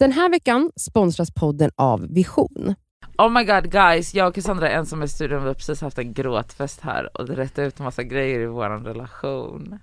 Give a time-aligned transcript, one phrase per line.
[0.00, 2.74] Den här veckan sponsras podden av Vision.
[3.18, 5.98] Oh my god guys, jag och Cassandra är ensamma i studion, vi har precis haft
[5.98, 9.78] en gråtfest här och det rättade ut en massa grejer i vår relation.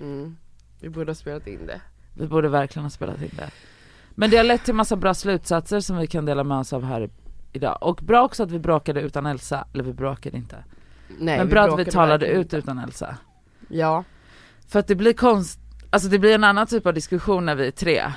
[0.00, 0.36] Mm.
[0.80, 1.80] Vi borde ha spelat in det.
[2.14, 3.50] Vi borde verkligen ha spelat in det.
[4.10, 6.84] Men det har lett till massa bra slutsatser som vi kan dela med oss av
[6.84, 7.10] här
[7.52, 7.78] idag.
[7.80, 10.64] Och bra också att vi bråkade utan Elsa, eller vi bråkade inte.
[11.18, 12.56] Nej, Men bra att vi talade ut inte.
[12.56, 13.16] utan Elsa.
[13.68, 14.04] Ja.
[14.68, 15.60] För att det blir konst,
[15.90, 18.12] alltså det blir en annan typ av diskussion när vi är tre.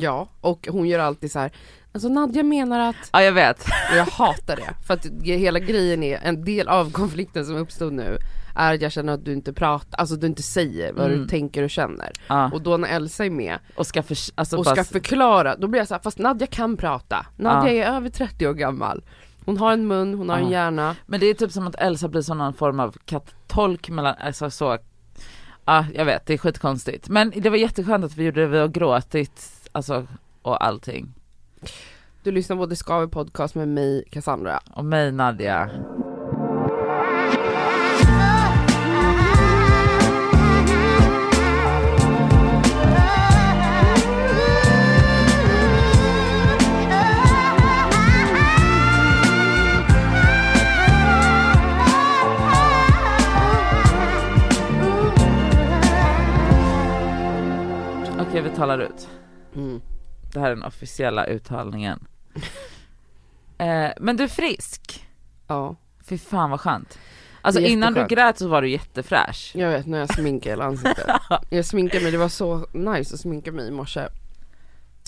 [0.00, 1.50] Ja, och hon gör alltid så här.
[1.92, 3.62] alltså Nadja menar att, Ja jag vet.
[3.90, 7.92] och jag hatar det, för att hela grejen är, en del av konflikten som uppstod
[7.92, 8.16] nu,
[8.56, 11.18] är att jag känner att du inte pratar, alltså du inte säger vad Mm.
[11.18, 12.12] du tänker och känner.
[12.28, 12.50] Ja.
[12.52, 15.80] Och då när Elsa är med, Och ska, för, alltså och ska förklara, då blir
[15.80, 19.02] jag så här, fast Nadja kan prata, Nadja är över 30 år gammal.
[19.44, 20.50] Hon har en mun, hon har en Ja.
[20.50, 20.96] hjärna.
[21.06, 24.50] Men det är typ som att Elsa blir som någon form av katolk mellan, alltså
[24.50, 24.78] så,
[25.64, 27.08] ja jag vet det är skitkonstigt.
[27.08, 30.06] Men det var jätteskönt att vi gjorde det, vi har gråtit, alltså
[30.42, 31.14] och allting.
[32.22, 34.60] Du lyssnar på Det Skaver podcast med mig, Cassandra.
[34.74, 35.70] Och mig Nadja.
[58.20, 59.17] Okej vi talar ut.
[59.58, 59.80] Mm.
[60.32, 62.06] Det här är den officiella uttalningen.
[63.58, 65.06] eh, men du är frisk.
[65.46, 66.98] Ja, Fy fan vad skönt.
[67.42, 69.52] Alltså innan du grät så var du jättefräsch.
[69.54, 71.06] jag vet när jag sminkade hela ansiktet.
[71.50, 74.08] Jag sminkade mig, det var så nice att sminka mig i morse.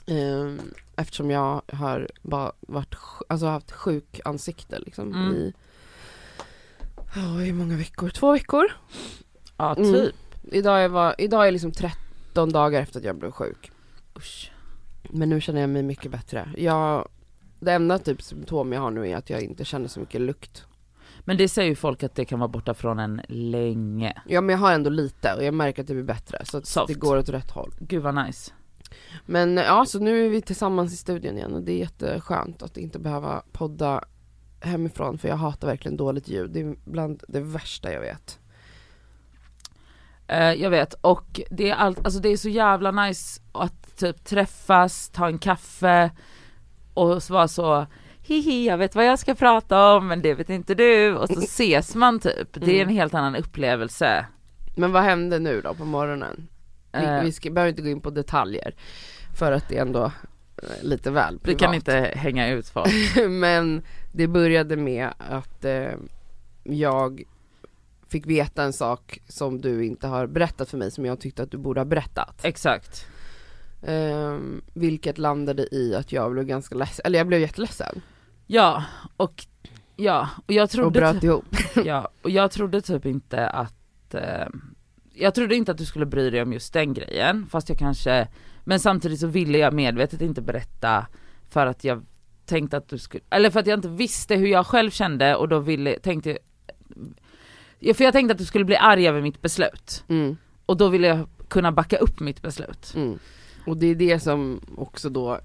[0.07, 0.61] Ehm,
[0.97, 2.95] eftersom jag har bara varit,
[3.29, 5.35] alltså haft sjuk ansikte liksom Mm.
[5.35, 5.53] i,
[7.14, 8.73] ja i många veckor, två veckor.
[9.57, 9.92] Ja Mm.
[9.92, 10.14] typ.
[10.42, 13.70] Idag är, var, idag är liksom 13 dagar efter att jag blev sjuk.
[14.21, 14.53] Usch.
[15.11, 16.49] Men nu känner jag mig mycket bättre.
[16.57, 17.09] Jag,
[17.61, 20.65] det enda typ symptom jag har nu är att jag inte känner så mycket lukt.
[21.21, 24.23] Men det säger ju folk att det kan vara borta från en länge.
[24.27, 26.67] Ja men jag har ändå lite och jag märker att det blir bättre så att
[26.67, 26.89] Soft.
[26.89, 27.75] det går åt rätt håll.
[27.79, 28.53] Gud vad nice.
[29.27, 32.77] Men ja, så nu är vi tillsammans i studion igen och det är jätteskönt att
[32.77, 34.05] inte behöva podda
[34.61, 36.51] hemifrån för jag hatar verkligen dåligt ljud.
[36.51, 38.39] Det är bland det värsta jag vet.
[40.30, 44.24] Eh, jag vet och det är allt, alltså det är så jävla nice att typ
[44.24, 46.11] träffas, ta en kaffe
[46.95, 47.86] och så vara så
[48.23, 51.41] hihi jag vet vad jag ska prata om men det vet inte du och så
[51.41, 52.48] ses man typ.
[52.52, 52.95] Det är en Mm.
[52.96, 54.27] helt annan upplevelse.
[54.77, 56.48] Men vad hände nu då på morgonen?
[56.92, 58.74] Vi, Eh, vi ska, behöver inte gå in på detaljer
[59.39, 60.05] för att det är ändå
[60.62, 61.61] eh, lite väl privat.
[61.61, 63.17] kan inte hänga ut folk.
[63.29, 65.91] Men det började med att eh,
[66.62, 67.23] jag
[68.11, 71.51] fick veta en sak som du inte har berättat för mig som jag tyckte att
[71.51, 72.45] du borde ha berättat.
[72.45, 73.07] Exakt.
[73.83, 78.03] Ehm, vilket landade i att jag blev ganska ledsen, eller jag blev jätteledsen
[78.47, 78.85] Ja,
[79.17, 79.47] och
[79.97, 81.45] ja, och jag och trodde bröt ihop.
[81.85, 84.47] Ja, och jag trodde typ inte att eh,
[85.15, 88.29] Jag trodde inte att du skulle bry dig om just den grejen, fast jag kanske
[88.65, 91.07] Men samtidigt så ville jag medvetet inte berätta
[91.48, 92.05] för att jag
[92.47, 95.48] tänkte att du skulle, eller för att jag inte visste hur jag själv kände och
[95.48, 97.05] då ville, tänkte Ja,
[97.95, 100.36] för jag tänkte att du skulle bli arg över mitt beslut Mm,
[100.67, 102.92] och då ville jag kunna backa upp mitt beslut.
[102.96, 103.18] mm.
[103.67, 105.41] Och det är det som också då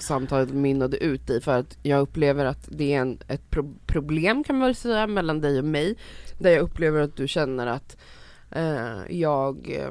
[0.00, 4.44] samtalet mynnade ut i för att jag upplever att det är en, ett pro- problem
[4.44, 5.96] kan man väl säga mellan dig och mig
[6.38, 7.96] där jag upplever att du känner att
[8.50, 9.90] eh, jag, eh,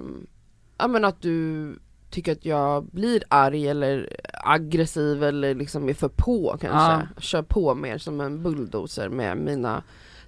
[0.78, 6.10] ja men att du tycker att jag blir arg eller aggressiv eller liksom är för
[6.16, 9.84] på kanske, kör på mer som en bulldozer med mina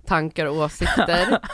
[0.09, 1.38] tankar och åsikter.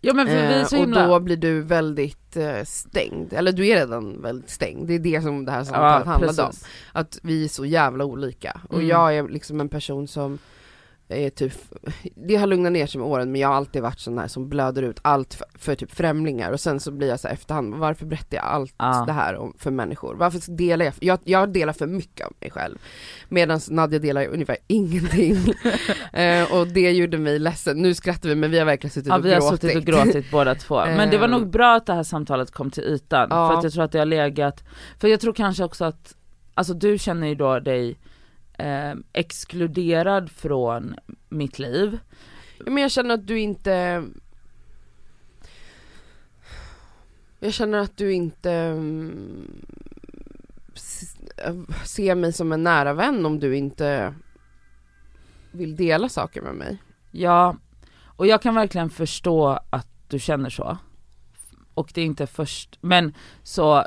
[0.00, 1.06] Ja men för vi är Eh, så och himla...
[1.06, 5.22] då blir du väldigt eh, stängd, eller du är redan väldigt stängd, det är det
[5.22, 6.52] som det här samtalet ja, handlade om.
[6.92, 8.88] Att vi är så jävla olika, och Mm.
[8.88, 10.38] jag är liksom en person som
[11.08, 11.52] är typ,
[12.14, 14.48] det har lugnat ner sig med åren men jag har alltid varit sån här som
[14.48, 17.74] blöder ut allt för, för typ främlingar och sen så blir jag så här efterhand,
[17.74, 19.04] varför berättar jag allt Ja.
[19.06, 20.14] det här om, för människor?
[20.14, 22.78] Varför delar jag, jag, jag delar för mycket av mig själv
[23.28, 25.36] Medan Nadja delar ungefär ingenting
[26.12, 29.18] eh, Och det gjorde mig ledsen, nu skrattar vi men vi har verkligen suttit Ja
[29.18, 30.84] och vi har gråtit suttit och gråtit båda två.
[30.86, 33.26] Men det var nog bra att det här samtalet kom till ytan.
[33.30, 33.48] Ja.
[33.48, 34.64] För att jag tror att det har legat,
[35.00, 36.14] för jag tror kanske också att,
[36.54, 37.98] alltså du känner ju då dig
[38.58, 40.94] eh, exkluderad från
[41.28, 41.98] mitt liv.
[42.66, 44.04] Men jag känner att du inte
[47.40, 49.64] Jag känner att du inte mm,
[51.84, 54.14] ser mig som en nära vän om du inte
[55.50, 56.78] vill dela saker med mig.
[57.10, 57.56] Ja,
[58.04, 60.78] och jag kan verkligen förstå att du känner så.
[61.74, 63.84] Och det är inte först, men så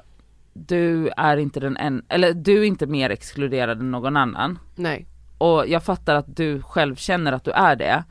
[0.54, 4.60] du är inte den en, eller du är inte mer exkluderad än någon annan.
[4.76, 5.08] Nej.
[5.38, 8.04] Och jag fattar att du själv känner att du är det.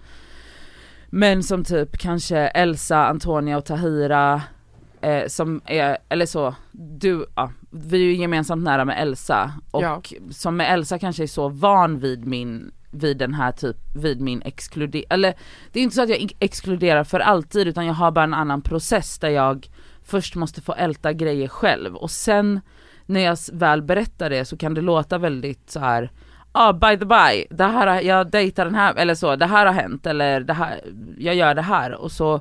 [1.10, 4.42] Men som typ kanske Elsa, Antonia och Tahira
[5.00, 9.82] eh, som är, eller så, du, ja, vi är ju gemensamt nära med Elsa och
[9.82, 10.02] Ja.
[10.30, 14.42] som med Elsa kanske är så van vid min, vid den här typ, vid min
[14.42, 15.34] exkludering, eller
[15.72, 18.34] det är inte så att jag ex- exkluderar för alltid utan jag har bara en
[18.34, 19.68] annan process där jag
[20.10, 22.60] först måste få älta grejer själv och sen
[23.06, 26.10] när jag väl berättar det så kan det låta väldigt så här.
[26.52, 29.66] Ja ah, by the by, det här, jag dejtar den här, eller så, det här
[29.66, 30.80] har hänt eller det här,
[31.18, 32.40] jag gör det här och så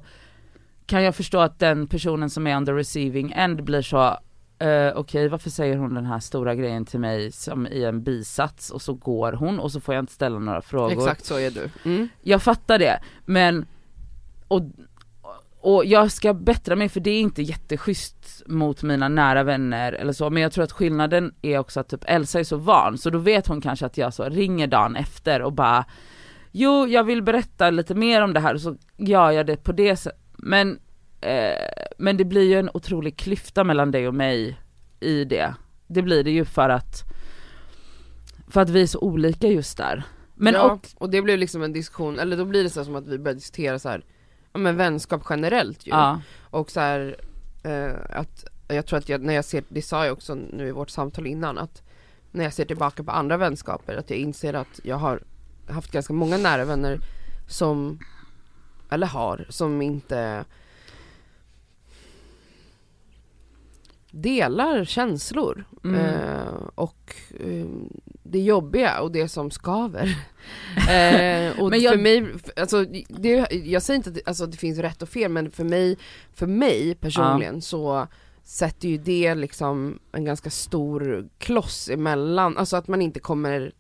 [0.86, 4.18] kan jag förstå att den personen som är on the receiving end blir så,
[4.60, 8.70] eh, okej varför säger hon den här stora grejen till mig som i en bisats
[8.70, 10.92] och så går hon och så får jag inte ställa några frågor.
[10.92, 11.70] Exakt så är du.
[11.86, 12.10] Mm.
[12.22, 13.66] Jag fattar det, men
[14.48, 14.62] och,
[15.62, 20.14] och jag ska bättra mig för det är inte jätteschysst mot mina nära vänner eller
[20.14, 23.10] så, men jag tror att skillnaden är också att typ Elsa är så van, så
[23.10, 25.86] då vet hon kanske att jag så ringer dagen efter och bara
[26.52, 29.72] Jo, jag vill berätta lite mer om det här och så gör jag det på
[29.72, 30.20] det sättet.
[30.38, 30.80] Men,
[31.22, 31.52] eh,
[31.98, 34.60] men det blir ju en otrolig klyfta mellan dig och mig
[35.00, 35.54] i det.
[35.88, 37.04] Det blir det ju för att,
[38.48, 40.04] för att vi är så olika just där.
[40.36, 42.96] Men ja, och, och det blev liksom en diskussion, eller då blir det så som
[42.96, 44.04] att vi började diskutera så här,
[44.54, 45.92] ja men vänskap generellt ju.
[45.92, 47.16] ja, Och så här,
[47.64, 50.72] eh, att jag tror att jag, när jag ser, det sa jag också nu i
[50.72, 51.84] vårt samtal innan, att
[52.32, 55.24] när jag ser tillbaka på andra vänskaper, att jag inser att jag har
[55.70, 57.00] haft ganska många nära vänner
[57.48, 58.00] som,
[58.90, 60.46] eller har, som inte
[64.12, 65.96] delar känslor Mm.
[66.06, 67.66] eh, och eh,
[68.24, 70.04] det jobbiga och det som skaver.
[70.90, 72.26] eh, och Men jag- för mig,
[72.56, 75.64] alltså, det, jag säger inte att det, alltså, det finns rätt och fel men för
[75.64, 75.98] mig,
[76.34, 78.08] för mig personligen så
[78.44, 83.72] sätter ju det liksom en ganska stor kloss emellan, alltså att man inte kommer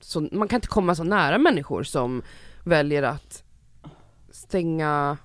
[0.00, 2.22] så, man kan inte komma så nära människor som
[2.64, 3.42] väljer att
[4.30, 5.16] stänga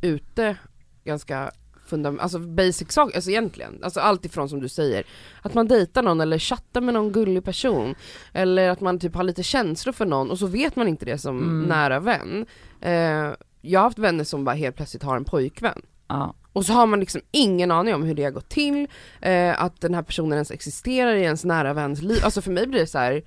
[0.00, 0.56] ute
[1.04, 1.50] ganska
[1.88, 5.04] fundament, alltså basic saker, alltså egentligen, alltså allt ifrån som du säger,
[5.42, 7.94] att man dejtar någon eller chattar med någon gullig person,
[8.32, 11.18] eller att man typ har lite känslor för någon och så vet man inte det
[11.18, 11.62] som Mm.
[11.68, 12.46] nära vän.
[12.80, 15.82] Eh, jag har haft vänner som bara helt plötsligt har en pojkvän.
[16.08, 16.34] ja.
[16.52, 18.86] Och så har man liksom ingen aning om hur det har gått till,
[19.20, 22.18] eh, att den här personen ens existerar i ens nära väns liv.
[22.24, 23.22] Alltså för mig blir det så här.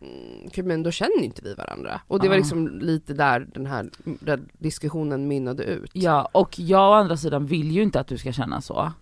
[0.00, 2.00] Mm, men då känner inte vi varandra.
[2.06, 2.38] Och det var Ja.
[2.38, 3.90] liksom lite där den här
[4.20, 5.90] där diskussionen mynnade ut.
[5.92, 8.92] Ja, och jag å andra sidan vill ju inte att du ska känna så.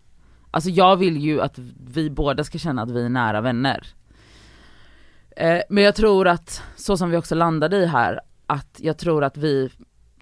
[0.50, 3.86] Alltså jag vill ju att vi båda ska känna att vi är nära vänner.
[5.36, 9.24] Eh, men jag tror att, så som vi också landade i här, att jag tror
[9.24, 9.70] att vi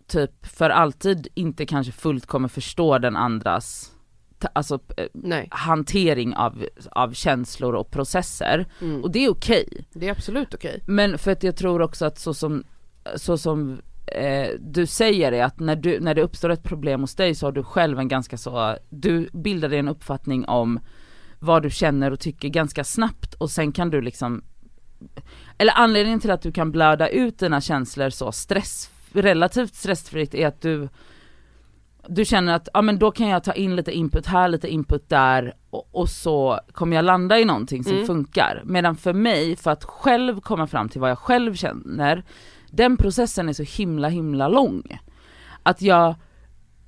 [0.07, 3.93] typ för alltid inte kanske fullt kommer förstå den andras,
[4.53, 8.67] alltså eh, Nej, hantering av, av känslor och processer.
[8.81, 9.03] mm.
[9.03, 9.85] Och det är okej.
[9.93, 10.83] det är absolut okej.
[10.87, 12.65] Men för att jag tror också att så som,
[13.17, 17.15] så som eh, du säger är att när, du, när det uppstår ett problem hos
[17.15, 20.81] dig så har du själv en ganska så, du bildar dig en uppfattning om
[21.39, 24.43] vad du känner och tycker ganska snabbt och sen kan du liksom
[25.59, 30.47] eller anledningen till att du kan blöda ut dina känslor så stress, relativt stressfritt är
[30.47, 30.89] att du
[32.09, 35.09] du känner att, ja men då kan jag ta in lite input här, lite input
[35.09, 38.07] där och, och så kommer jag landa i någonting som Mm.
[38.07, 38.63] funkar.
[38.65, 42.25] Medan för mig, för att själv komma fram till vad jag själv känner,
[42.71, 44.83] den processen är så himla himla lång.
[45.63, 46.15] Att jag,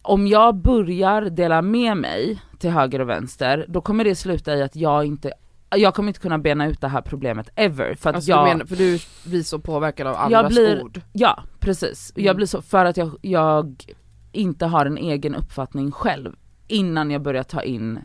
[0.02, 4.62] om jag börjar dela med mig till höger och vänster, då kommer det sluta i
[4.62, 5.32] att jag inte,
[5.76, 7.94] jag kommer inte kunna bena ut det här problemet ever.
[7.94, 11.00] För att Alltså, jag, du menar, för du blir så påverkad av andras blir- ord.
[11.12, 12.12] Ja, precis.
[12.14, 12.36] Jag Mm.
[12.36, 13.84] blir så, för att jag, jag
[14.36, 16.34] inte har en egen uppfattning själv
[16.68, 17.98] innan jag börjar ta in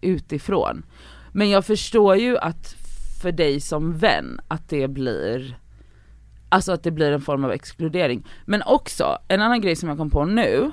[0.00, 0.84] utifrån.
[1.32, 2.76] Men jag förstår ju att
[3.22, 5.58] för dig som vän att det blir,
[6.48, 8.26] alltså att det blir en form av exkludering.
[8.44, 10.72] Men också, en annan grej som jag kom på nu,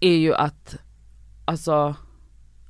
[0.00, 0.76] är ju att,
[1.44, 1.94] alltså,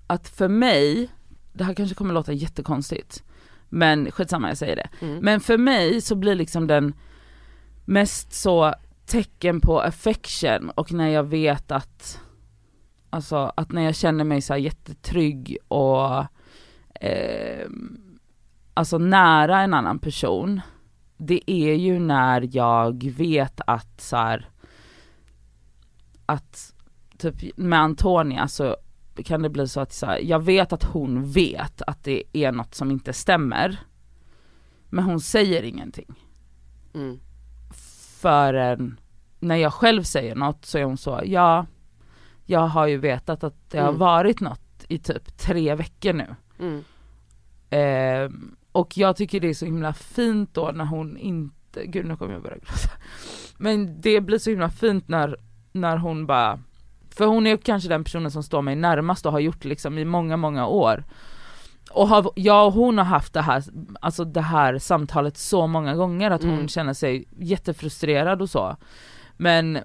[0.07, 1.11] att för mig,
[1.53, 3.23] det här kanske kommer låta jättekonstigt,
[3.69, 4.89] men skitsamma jag säger det.
[5.01, 5.19] Mm.
[5.19, 6.95] Men för mig så blir liksom den
[7.85, 8.75] mest så
[9.11, 12.21] tecken på affection och när jag vet att,
[13.11, 16.27] alltså att när jag känner mig så här jättetrygg och
[17.01, 17.69] eh,
[18.75, 20.61] alltså nära en annan person,
[21.17, 24.49] det är ju när jag vet att så här,
[26.27, 26.75] att
[27.19, 28.77] typ med Antonia så
[29.25, 32.53] kan det bli så att så här, jag vet att hon vet att det är
[32.53, 33.77] något som inte stämmer.
[34.89, 36.15] Men hon säger ingenting.
[36.95, 37.21] Mm.
[38.21, 39.00] Förrän
[39.41, 41.67] när jag själv säger något så är hon så, ja,
[42.47, 43.99] jag har ju vetat att det har Mm.
[43.99, 46.35] varit något i typ tre veckor nu.
[46.59, 46.85] Mm.
[47.71, 48.31] Eh,
[48.73, 52.33] och jag tycker det är så himla fint då när hon inte, gud nu kommer
[52.33, 52.91] jag börja gråta.
[53.59, 55.37] Men det blir så himla fint när,
[55.73, 56.59] när hon bara,
[57.11, 60.05] för hon är kanske den personen som står mig närmast och har gjort liksom i
[60.05, 61.05] många, många år.
[61.91, 63.63] Och har, jag och hon har haft det här,
[64.01, 66.69] alltså det här samtalet så många gånger att hon Mm.
[66.69, 68.77] känner sig jättefrustrerad och så.
[69.41, 69.79] Men,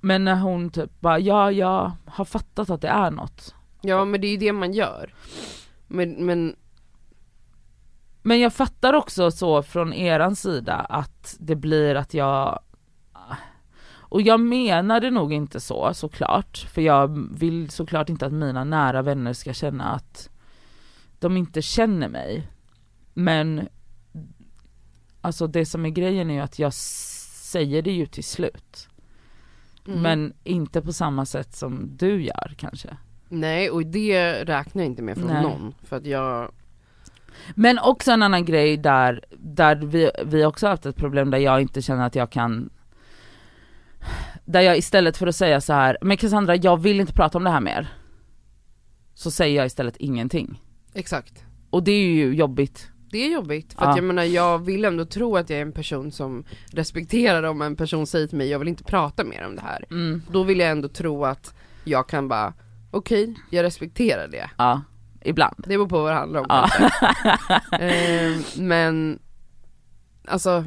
[0.00, 3.54] men när hon typ bara, ja jag har fattat att det är något.
[3.80, 5.14] Ja men det är ju det man gör.
[5.86, 6.56] Men, men
[8.22, 12.60] Men jag fattar också så från eran sida att det blir att jag
[14.14, 19.02] och jag menade nog inte så såklart, för jag vill såklart inte att mina nära
[19.02, 20.30] vänner ska känna att
[21.18, 22.48] de inte känner mig.
[23.14, 23.68] Men
[25.20, 26.74] alltså det som är grejen är ju att jag
[27.54, 28.88] säger det ju till slut.
[29.86, 30.02] mm.
[30.02, 32.96] Men inte på samma sätt som du gör kanske.
[33.28, 35.42] Nej och det räknar jag inte med från Nej.
[35.42, 35.74] någon.
[35.82, 36.52] För att jag,
[37.54, 41.60] Men också en annan grej där, där vi, vi också haft ett problem där jag
[41.60, 42.70] inte känner att jag kan
[44.44, 47.44] Där jag istället för att säga så här, men Cassandra jag vill inte prata om
[47.44, 47.88] det här mer
[49.14, 50.60] Så säger jag istället ingenting
[50.94, 51.44] exakt.
[51.70, 53.90] Och det är ju jobbigt Det är jobbigt, för Ja.
[53.90, 57.62] att jag menar jag vill ändå tro att jag är en person som respekterar om
[57.62, 59.84] en person säger till mig jag vill inte prata mer om det här.
[59.90, 60.22] mm.
[60.30, 61.54] Då vill jag ändå tro att
[61.84, 62.52] jag kan bara,
[62.90, 64.50] okej, jag respekterar det.
[64.58, 64.82] Ja,
[65.24, 66.68] ibland Det beror på vad det handlar om Ja.
[67.78, 69.18] eh, Men,
[70.28, 70.64] alltså,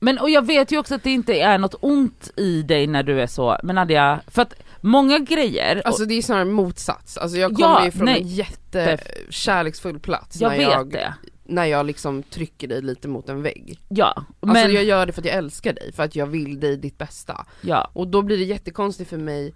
[0.00, 3.02] Men och jag vet ju också att det inte är något ont i dig när
[3.02, 7.16] du är så, men Nadia, för att många grejer, alltså det är snarare motsats.
[7.18, 8.20] Alltså jag Ja, kommer ju från nej.
[8.20, 13.28] en jättekärleksfull plats jag när, vet jag, det, när jag liksom trycker dig lite mot
[13.28, 13.80] en vägg.
[13.88, 16.60] ja, men, Alltså jag gör det för att jag älskar dig, för att jag vill
[16.60, 17.46] dig ditt bästa.
[17.60, 19.54] ja, Och då blir det jättekonstigt för mig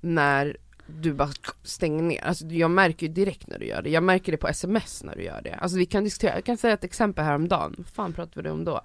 [0.00, 1.30] när du bara
[1.62, 2.24] stänger ner.
[2.24, 3.90] Alltså jag märker ju direkt när du gör det.
[3.90, 5.54] Jag märker det på sms när du gör det.
[5.54, 7.74] Alltså vi kan diskutera, jag kan säga ett exempel häromdagen.
[7.78, 8.80] Vad fan pratade vi om då?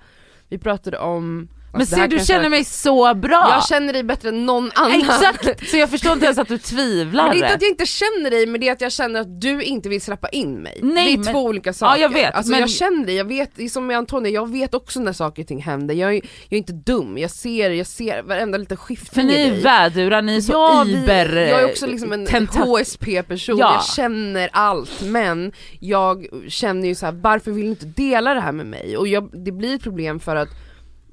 [0.50, 1.48] Vi pratade om...
[1.78, 3.48] men alltså ser du känner mig så bra!
[3.52, 4.92] Jag känner dig bättre än någon annan.
[5.02, 5.70] Exakt!
[5.70, 7.24] Så jag förstår inte ens att du tvivlar.
[7.30, 9.42] Det är inte att jag inte känner dig, men det är att jag känner att
[9.42, 10.80] du inte vill släppa in mig.
[10.84, 12.02] Nej, det är men- två olika saker.
[12.02, 14.52] jag vet, Alltså men- jag känner dig, jag vet, det är som med Antonija, jag
[14.52, 15.96] vet också när saker och ting händer.
[15.96, 19.34] Jag är, jag är inte dum, jag ser, jag ser varenda liten För skiftning ni
[19.48, 21.36] är vädurar, ni är så Ja, vi- iber...
[21.36, 23.74] Jag är också liksom en HSP-person, Ja.
[23.74, 28.42] jag känner allt men jag känner ju så här: varför vill du inte dela det
[28.42, 28.98] här med mig?
[28.98, 30.50] Och jag, det blir ett problem för att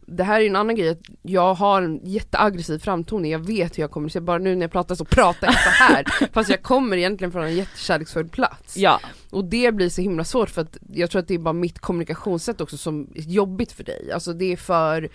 [0.07, 3.79] det här är ju en annan grej, att jag har en jätteaggressiv framtoning, jag vet
[3.79, 6.51] hur jag kommer se bara nu när jag pratar så pratar jag så här fast
[6.51, 8.77] jag kommer egentligen från en jättekärleksfull plats.
[8.77, 11.53] Ja, Och det blir så himla svårt för att jag tror att det är bara
[11.53, 14.13] mitt kommunikationssätt också som är jobbigt för dig.
[14.13, 15.09] Alltså det är för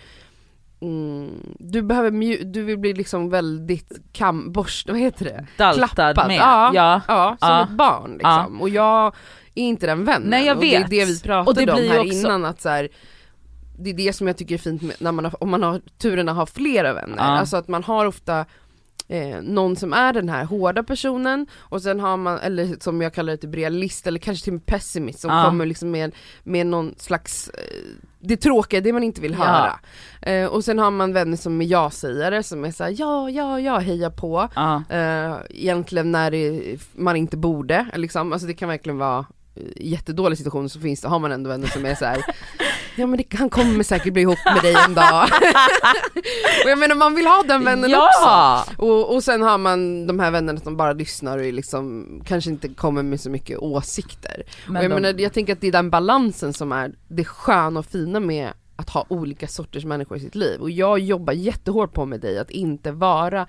[0.82, 1.30] mm,
[1.60, 5.46] du behöver du vill bli liksom väldigt kam, borst, vad heter det?
[5.58, 6.38] daltad Klappad, med.
[6.38, 6.72] ja.
[6.74, 7.02] ja.
[7.08, 7.64] Ja, som Ja.
[7.64, 8.62] ett barn liksom.
[8.62, 9.16] Och jag
[9.56, 10.30] är inte den vännen.
[10.30, 10.90] Nej, jag och vet.
[10.90, 12.90] det är det vi Och pratade det om här också- innan att så här,
[13.80, 15.82] det är det som jag tycker är fint med, när man har, om man har
[15.98, 17.16] turen att ha flera vänner.
[17.18, 17.24] Ja.
[17.24, 18.46] Alltså att man har ofta
[19.08, 23.14] eh, någon som är den här hårda personen och sen har man, eller som jag
[23.14, 25.46] kallar det, typ realist eller kanske till och med pessimist som Ja.
[25.46, 26.12] kommer liksom med,
[26.44, 27.64] med någon slags, eh,
[28.20, 29.46] det tråkiga, det man inte vill Ja.
[29.46, 29.80] höra.
[30.22, 33.78] Eh, och sen har man vänner som är ja-sägare som är såhär ja, ja, ja,
[33.78, 34.50] heja på.
[34.56, 34.84] Ja.
[34.90, 38.34] Eh, egentligen när det, man inte borde, liksom.
[38.34, 41.68] alltså det kan verkligen vara eh, jättedålig situation så finns det, har man ändå vänner
[41.68, 42.18] som är så här.
[42.96, 45.24] Ja men det, han kommer säkert bli ihop med dig en dag.
[46.64, 48.00] och jag menar man vill ha den vännen också.
[48.22, 48.66] ja!
[48.78, 52.68] Och, och sen har man de här vännerna som bara lyssnar och liksom, kanske inte
[52.68, 54.44] kommer med så mycket åsikter.
[54.68, 57.26] Men och jag de- menar jag tänker att det är den balansen som är det
[57.26, 60.60] sköna och fina med att ha olika sorters människor i sitt liv.
[60.62, 63.48] Och jag jobbar jättehårt på med dig att inte vara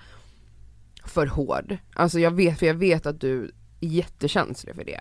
[1.05, 1.77] för hård.
[1.95, 3.43] Alltså jag vet, för jag vet att du
[3.81, 4.99] är jättekänslig för det.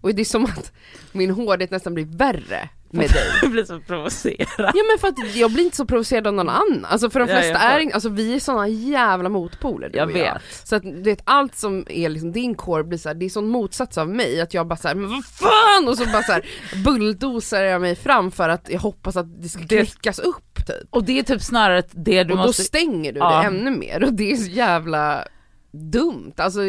[0.00, 0.72] Och det är som att
[1.12, 3.22] min hårdhet nästan blir värre med dig.
[3.42, 4.46] Jag blir så provocerad.
[4.58, 6.84] Ja men för att jag blir inte så provocerad av någon annan.
[6.84, 7.76] Alltså för de Ja, flesta jag fattar.
[7.76, 10.42] är inte- alltså vi är såna jävla motpoler du Jag och vet.
[10.64, 13.48] Så att du vet allt som är liksom din core blir såhär, det är sån
[13.48, 15.88] motsats av mig att jag bara såhär, men vad fan!
[15.88, 16.44] Och så bara såhär
[16.84, 20.86] bulldozar jag mig fram för att jag hoppas att det ska Det- klickas upp typ.
[20.90, 22.62] Och det är typ snarare det du och måste...
[22.62, 23.40] då stänger du Ja.
[23.40, 25.24] det ännu mer och det är så jävla
[25.72, 26.32] dumt.
[26.36, 26.60] Alltså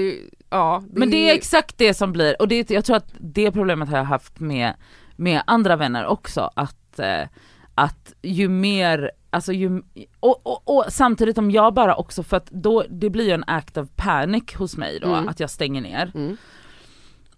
[0.50, 0.84] ja.
[0.94, 3.98] Men det är exakt det som blir, och det, jag tror att det problemet har
[3.98, 4.74] jag haft med,
[5.22, 7.28] med andra vänner också, att, eh,
[7.75, 9.82] att ju mer, alltså ju,
[10.20, 13.44] och, och, och samtidigt om jag bara också, för att då, det blir ju en
[13.48, 15.30] act of panic hos mig då, Mm.
[15.30, 16.12] att jag stänger ner.
[16.16, 16.38] Mm.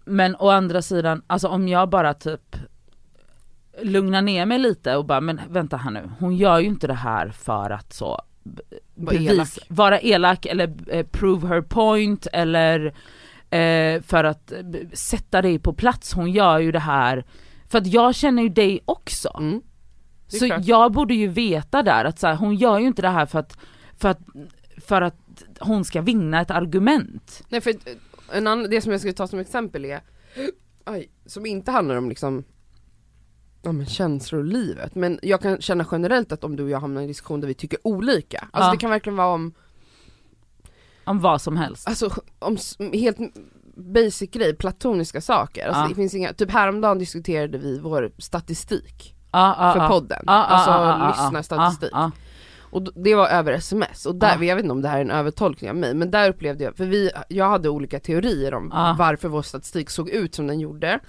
[0.04, 2.56] Men å andra sidan, alltså om jag bara typ
[3.82, 6.94] lugnar ner mig lite och bara, men vänta här nu, hon gör ju inte det
[6.94, 8.62] här för att så b-
[8.94, 9.48] Vara elak.
[9.68, 12.86] vara elak eller eh, prove her point eller
[13.50, 14.58] eh, för att eh,
[14.92, 17.24] sätta dig på plats, hon gör ju det här,
[17.68, 19.36] för att jag känner ju dig också.
[19.38, 19.62] Mm.
[20.28, 20.64] Så klart.
[20.64, 23.38] jag borde ju veta där att så här, hon gör ju inte det här för
[23.38, 23.58] att,
[23.96, 24.18] för att,
[24.86, 25.16] för att
[25.60, 27.42] hon ska vinna ett argument.
[27.48, 27.74] Nej för
[28.32, 30.00] en annan, det som jag skulle ta som exempel är,
[30.84, 32.44] aj, som inte handlar om liksom
[33.62, 37.00] Ja men känslor livet, men jag kan känna generellt att om du och jag hamnar
[37.00, 38.72] i en diskussion där vi tycker olika, alltså Ja.
[38.72, 39.52] det kan verkligen vara om,
[41.04, 41.88] Om vad som helst.
[41.88, 42.56] alltså om
[42.92, 43.18] helt
[43.76, 45.88] basic grej, platoniska saker, alltså Ja.
[45.88, 51.08] det finns inga, typ häromdagen diskuterade vi vår statistik Ja, ja, för podden, alltså ja.
[51.08, 51.90] lyssnarstatistik.
[52.60, 54.44] Och det var över sms, och där, Ja.
[54.44, 56.76] jag vet inte om det här är en övertolkning av mig, men där upplevde jag,
[56.76, 61.00] för vi, jag hade olika teorier om varför vår statistik såg ut som den gjorde.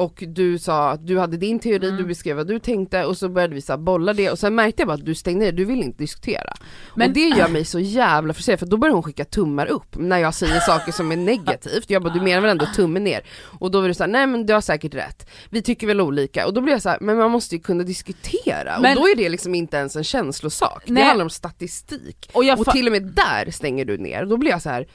[0.00, 1.96] Och du sa att du hade din teori, Mm.
[1.96, 4.80] du beskrev vad du tänkte och så började vi så bolla det och sen märkte
[4.82, 6.54] jag bara att du stängde ner, du vill inte diskutera.
[6.96, 9.96] Men- och det gör mig så jävla frustrerad för då börjar hon skicka tummar upp
[9.98, 11.90] när jag säger saker som är negativt.
[11.90, 13.20] Jag bara du menar väl ändå tummen ner?
[13.60, 16.00] Och då var det så här, nej men du har säkert rätt, vi tycker väl
[16.00, 19.02] olika och då blir jag så här, men man måste ju kunna diskutera Men- och
[19.04, 21.02] då är det liksom inte ens en känslosak, det Nej.
[21.04, 22.30] handlar om statistik.
[22.32, 24.86] Och Och till och med där stänger du ner, då blir jag så här.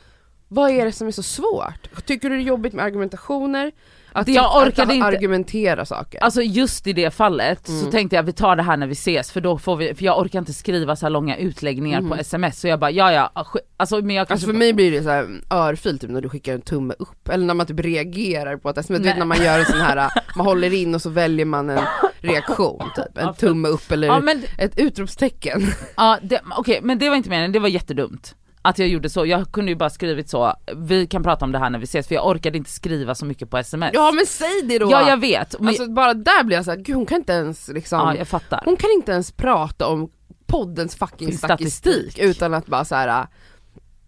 [0.55, 2.05] Vad är det som är så svårt?
[2.05, 3.71] Tycker du det är jobbigt med argumentationer?
[4.11, 6.23] Att, jag att orkade inte- argumentera saker?
[6.23, 7.91] Alltså just i det fallet så Mm.
[7.91, 10.19] tänkte jag vi tar det här när vi ses för då får vi, för jag
[10.19, 12.09] orkar inte skriva så här långa utläggningar Mhm.
[12.09, 13.45] på sms så jag bara ja ja,
[13.77, 16.53] alltså men jag Alltså för mig blir det så här örfil typ när du skickar
[16.53, 19.43] en tumme upp, eller när man typ reagerar på ett sms, du vet när man
[19.43, 21.79] gör en sån här, man håller in och så väljer man en
[22.19, 25.67] reaktion typ, en tumme upp eller Ja men, ett utropstecken.
[25.97, 26.19] ja,
[26.57, 28.35] okej men det var inte meningen, det var jättedumt.
[28.65, 31.59] Att jag gjorde så, jag kunde ju bara skrivit så, vi kan prata om det
[31.59, 33.91] här när vi ses för jag orkade inte skriva så mycket på sms.
[33.93, 34.91] Ja men säg det då!
[34.91, 37.67] ja jag vet, men, Alltså bara där blir jag såhär, gud hon kan inte ens
[37.67, 38.61] liksom, ja jag fattar.
[38.65, 40.09] hon kan inte ens prata om
[40.47, 42.19] poddens fucking statistik, statistik.
[42.19, 43.27] utan att bara så här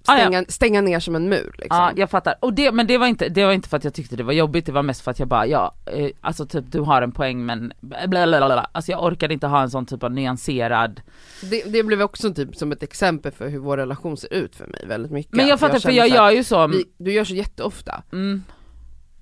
[0.08, 1.78] Ah, stänga, stänga ner som en mur liksom.
[1.78, 3.94] Ja jag fattar, och det, men det var, inte, det var inte för att jag
[3.94, 6.72] tyckte det var jobbigt, det var mest för att jag bara ja, eh, alltså typ
[6.72, 8.70] du har en poäng men blablabla.
[8.72, 11.01] Alltså jag orkade inte ha en sån typ av nyanserad
[11.42, 14.68] Det, det blev också typ som ett exempel för hur vår relation ser ut för
[14.68, 15.34] mig väldigt mycket.
[15.34, 17.34] Men jag Att fattar för jag så här, gör ju så, vi, Du gör så
[17.36, 18.03] jätteofta.
[18.12, 18.44] mm.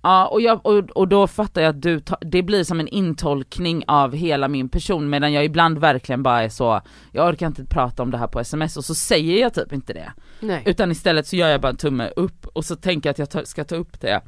[0.06, 2.88] Ja och, jag, och, och då fattar jag att du ta, det blir som en
[2.88, 7.66] intolkning av hela min person medan jag ibland verkligen bara är så, jag orkar inte
[7.66, 10.12] prata om det här på sms och så säger jag typ inte det.
[10.40, 10.64] Nej.
[10.66, 13.30] Utan istället så gör jag bara en tumme upp och så tänker jag att jag
[13.30, 14.22] ta, ska ta upp det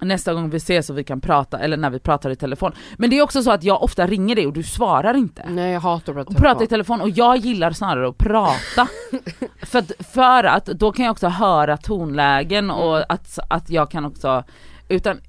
[0.00, 2.72] nästa gång vi ses och vi kan prata, eller när vi pratar i telefon.
[2.98, 5.44] Men det är också så att jag ofta ringer dig och du svarar inte.
[5.48, 8.88] Nej jag hatar att prata Och prata i telefon och jag gillar snarare att prata.
[9.62, 13.06] för, att, för att då kan jag också höra tonlägen och Mm.
[13.08, 14.44] att, att jag kan också,
[14.88, 15.20] utan,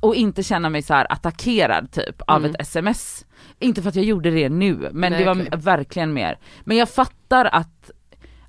[0.00, 2.50] och inte känna mig så här attackerad typ av Mm.
[2.50, 3.26] ett sms.
[3.58, 5.58] Inte för att jag gjorde det nu, men Nej, det var okej.
[5.58, 6.38] verkligen mer.
[6.64, 7.90] Men jag fattar att,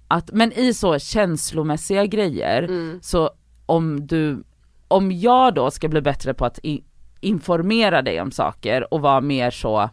[0.08, 3.00] att, men i så känslomässiga grejer, Mm.
[3.02, 3.30] så
[3.66, 4.44] om du,
[4.88, 6.60] om jag då ska bli bättre på att
[7.22, 9.90] informera dig om saker och vara mer så,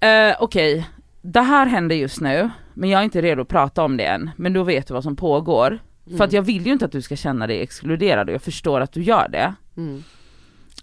[0.00, 0.88] eh, okej,
[1.22, 4.30] det här händer just nu, men jag är inte redo att prata om det än,
[4.36, 5.78] men då vet du vad som pågår.
[6.16, 8.80] För att jag vill ju inte att du ska känna dig exkluderad och jag förstår
[8.80, 9.54] att du gör det.
[9.76, 10.04] Mm.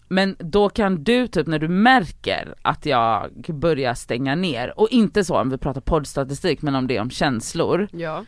[0.07, 5.23] Men då kan du typ när du märker att jag börjar stänga ner, och inte
[5.23, 8.25] så om vi pratar poddstatistik men om det är om känslor, Ja.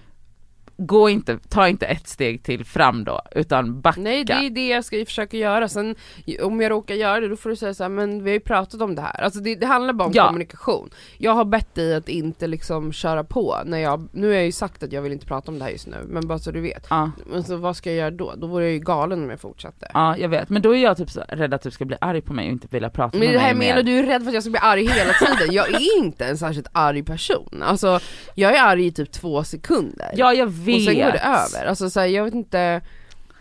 [0.78, 4.02] Gå inte, ta inte ett steg till fram då, utan backa.
[4.02, 5.96] Nej det är det jag ska försöka göra, sen
[6.42, 8.40] om jag råkar göra det då får du säga så här, men vi har ju
[8.40, 9.22] pratat om det här.
[9.24, 10.26] Alltså det, det handlar bara om Ja.
[10.28, 10.90] kommunikation.
[11.18, 14.52] Jag har bett dig att inte liksom köra på när jag, nu har jag ju
[14.52, 16.62] sagt att jag vill inte prata om det här just nu, men bara så du
[16.62, 16.88] vet.
[16.90, 18.34] Ja, Men så vad ska jag göra då?
[18.38, 19.92] Då vore jag ju galen om jag fortsatte.
[19.94, 22.22] ja jag vet, men då är jag typ så rädd att du ska bli arg
[22.22, 23.84] på mig och inte vilja prata Men med det här mig menar mer.
[23.84, 26.38] du är rädd för att jag ska bli arg hela tiden, jag är inte en
[26.38, 27.64] särskilt arg person.
[27.66, 28.00] Alltså
[28.36, 30.10] jag är arg i typ två sekunder.
[30.16, 30.67] Ja jag vet.
[30.76, 31.66] Och sen går det över.
[31.70, 32.82] Alltså så här, jag vet inte,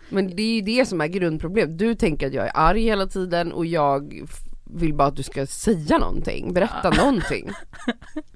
[0.09, 1.77] men det är ju det som är grundproblemet.
[1.77, 4.27] Du tänker att jag är arg hela tiden och jag
[4.75, 7.49] vill bara att du ska säga någonting, berätta någonting.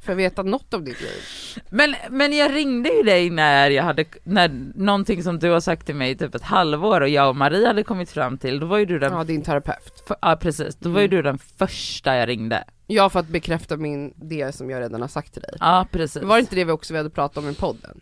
[0.01, 1.21] För att veta något av ditt liv.
[1.69, 5.85] Men, men jag ringde ju dig när jag hade, när någonting som du har sagt
[5.85, 8.65] till mig i typ ett halvår och jag och Marie hade kommit fram till, då
[8.65, 10.03] var ju du den, Ja, din terapeut.
[10.07, 11.15] för, ja precis, då var ju Mm.
[11.17, 12.63] du den första jag ringde.
[12.87, 15.53] Ja, för att bekräfta min, det som jag redan har sagt till dig.
[15.59, 16.23] Ja precis.
[16.23, 18.01] Var det inte det vi också vi hade pratat om i podden?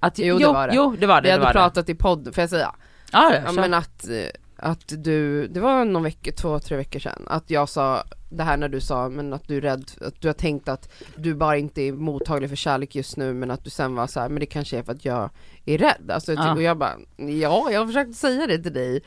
[0.00, 0.74] Att, Jo, det jo, var det.
[0.74, 1.22] Jo det var det.
[1.22, 2.66] Vi det hade var pratat i podden, får jag säga?
[2.66, 3.12] det.
[3.12, 4.16] Ja, ja, men att, eh,
[4.56, 8.56] att du, det var någon vecka, två, tre veckor sedan, att jag sa det här
[8.56, 11.56] när du sa men att du är rädd, att du har tänkt att du bara
[11.56, 14.40] inte är mottaglig för kärlek just nu men att du sen var så här, men
[14.40, 15.30] det kanske är för att jag
[15.64, 16.10] är rädd.
[16.10, 16.54] Alltså, Ja.
[16.54, 19.02] Och jag bara, ja jag har försökt säga det till dig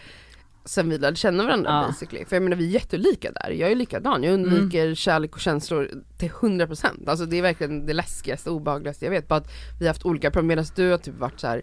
[0.65, 1.87] sen vi lärde känna varandra Ja.
[1.87, 2.25] basically.
[2.25, 4.95] För jag menar vi är jättelika där, jag är likadan, jag undviker Mm.
[4.95, 9.35] kärlek och känslor till 100% Alltså det är verkligen det läskigaste, obehagligaste jag vet, bara
[9.39, 11.61] att vi har haft olika problem medan du har typ varit så här.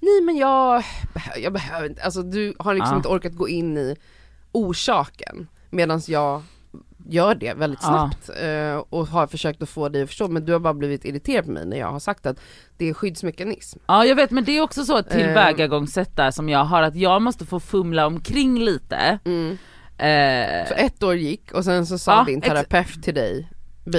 [0.00, 0.84] nej men jag,
[1.36, 2.96] jag behöver inte, alltså du har liksom Ja.
[2.96, 3.96] inte orkat gå in i
[4.52, 6.42] orsaken medan jag
[7.08, 7.88] gör det väldigt Ja.
[7.88, 11.04] snabbt eh, och har försökt att få dig att förstå men du har bara blivit
[11.04, 12.36] irriterad på mig när jag har sagt att
[12.76, 13.78] det är skyddsmekanism.
[13.86, 16.96] Ja jag vet men det är också så ett tillvägagångssätt där som jag har att
[16.96, 19.18] jag måste få fumla omkring lite.
[19.24, 19.58] Mm.
[19.98, 23.48] Eh, Så ett år gick och sen så sa Ja, din terapeut till dig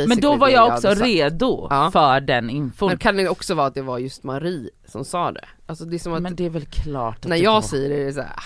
[0.07, 1.89] men då var det jag också redo Ja.
[1.91, 2.87] för den infon.
[2.89, 5.45] Men kan det också vara att det var just Marie som sa det?
[5.65, 7.61] Alltså det är som att Men det är väl klart att när det jag var-
[7.61, 8.41] säger det är det så här, ah,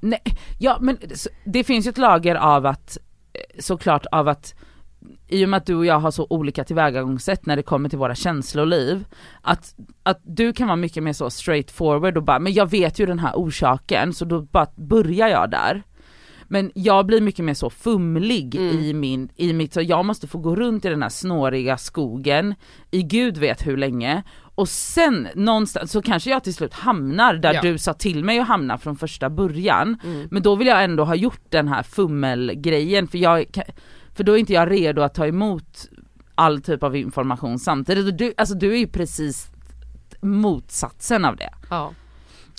[0.00, 0.22] Nej,
[0.58, 0.98] ja men
[1.44, 3.02] det finns ju ett lager av att, eh,
[3.58, 4.54] såklart av att
[5.28, 7.98] i och med att du och jag har så olika tillvägagångssätt när det kommer till
[7.98, 9.04] våra känsloliv,
[9.42, 12.98] att, att du kan vara mycket mer så straight forward och bara, men jag vet
[12.98, 15.82] ju den här orsaken så då bara börjar jag där.
[16.48, 18.78] Men jag blir mycket mer så fumlig Mm.
[18.78, 22.54] i, min, i mitt, så jag måste få gå runt i den här snåriga skogen
[22.90, 24.22] i gud vet hur länge
[24.56, 27.60] och sen någonstans så kanske jag till slut hamnar där Ja.
[27.62, 29.96] du sa till mig att hamna från första början.
[30.04, 30.28] mm.
[30.30, 33.44] Men då vill jag ändå ha gjort den här fummelgrejen för jag
[34.14, 35.88] för då är inte jag redo att ta emot
[36.34, 38.06] all typ av information samtidigt.
[38.06, 39.50] Och du, alltså du är ju precis
[40.22, 41.50] motsatsen av det.
[41.70, 41.92] ja.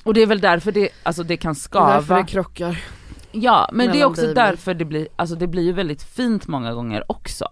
[0.03, 2.21] Och det är väl därför det, alltså det kan Det är därför skava.
[2.21, 2.83] det krockar.
[3.31, 6.73] Ja men det är också därför det blir, alltså det blir ju väldigt fint många
[6.73, 7.47] gånger också.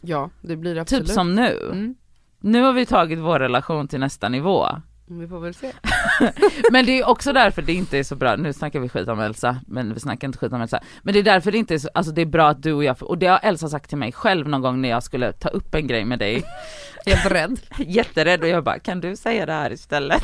[0.00, 1.06] Ja det blir det absolut.
[1.06, 1.58] Typ som nu.
[1.72, 1.94] Mm.
[2.40, 4.66] Nu har vi tagit vår relation till nästa nivå.
[5.06, 5.72] Vi får väl se.
[6.72, 9.20] Men det är också därför det inte är så bra, nu snackar vi skit om
[9.20, 10.80] Elsa, men vi snackar inte skit om Elsa.
[11.02, 12.84] Men det är därför det inte är så, alltså det är bra att du och
[12.84, 15.48] jag, och det har Elsa sagt till mig själv någon gång när jag skulle ta
[15.48, 16.44] upp en grej med dig.
[17.06, 17.60] Helt rädd.
[17.78, 20.22] Jätterädd och jag bara, kan du säga det här istället?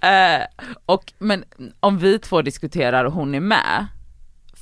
[0.00, 1.44] eh, och men
[1.80, 3.86] om vi två diskuterar och hon är med,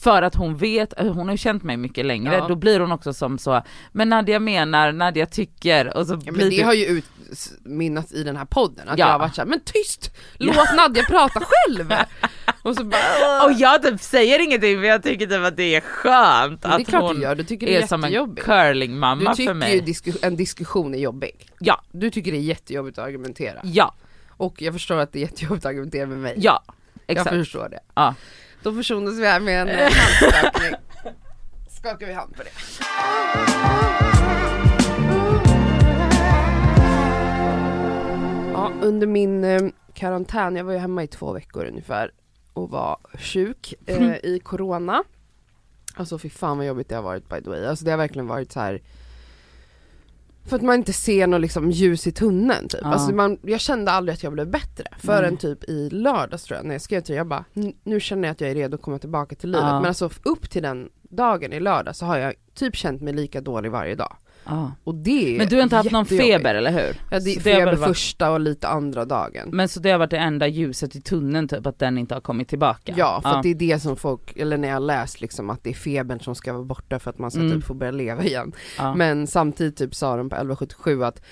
[0.04, 2.48] för att hon vet, eh, hon har ju känt mig mycket längre, Ja.
[2.48, 3.62] då blir hon också som så,
[3.92, 8.12] men Nadia menar, Nadia tycker, och så Ja, blir men det du- har ju utminnats
[8.12, 9.06] i den här podden, att Ja.
[9.06, 10.10] jag har varit såhär, men tyst!
[10.38, 11.92] Låt Nadja prata själv!
[12.62, 15.80] Och så bara, Och jag typ säger ingenting för jag tycker typ att det är
[15.80, 19.26] skönt det är att hon du du tycker det är, är som en curlingmamma Du
[19.26, 19.74] för tycker mig.
[19.74, 21.30] ju disku- en diskussion är jobbig.
[21.60, 23.60] Ja, Du tycker det är jättejobbigt att argumentera.
[23.64, 23.94] ja,
[24.28, 26.34] Och jag förstår att det är jättejobbigt att argumentera med mig.
[26.36, 26.62] ja,
[27.06, 27.30] jag exakt.
[27.36, 27.80] förstår det.
[27.94, 28.14] Ja.
[28.64, 30.74] Då försonas vi här med en handskakning.
[31.68, 32.50] Skakar vi hand på det.
[38.53, 39.62] Ja, under min eh,
[39.94, 42.11] karantän, jag var ju hemma i två veckor ungefär
[42.53, 45.05] och var sjuk eh, i corona.
[45.94, 47.66] Alltså fy fan vad jobbigt det har varit by the way.
[47.66, 48.81] Alltså det har verkligen varit så här.
[50.46, 52.80] För att man inte ser något liksom ljus i tunneln typ.
[52.83, 52.88] Ja.
[52.88, 55.38] Alltså man, jag kände aldrig att jag blev bättre förrän Nej.
[55.40, 58.28] typ i lördags tror jag när jag skrev till dig, jag bara "N- nu känner
[58.28, 59.64] jag att jag är redo att komma tillbaka till livet.
[59.68, 59.80] Ja.
[59.80, 63.40] Men alltså upp till den dagen i lördag så har jag typ känt mig lika
[63.40, 64.16] dålig varje dag.
[64.46, 64.72] Ja.
[64.85, 66.96] Och det Men du har inte haft någon feber eller hur?
[67.11, 69.48] Ja, det Så feber väl varit- första och lite andra dagen.
[69.52, 72.20] Men så det har varit det enda ljuset i tunneln typ, att den inte har
[72.20, 72.94] kommit tillbaka?
[72.96, 75.70] Ja, för att det är det som folk, eller när jag läst liksom att det
[75.70, 77.52] är febern som ska vara borta för att man ska Mm.
[77.52, 78.52] typ få börja leva igen.
[78.78, 78.94] ja.
[78.94, 81.22] Men samtidigt typ sa de på 1177 att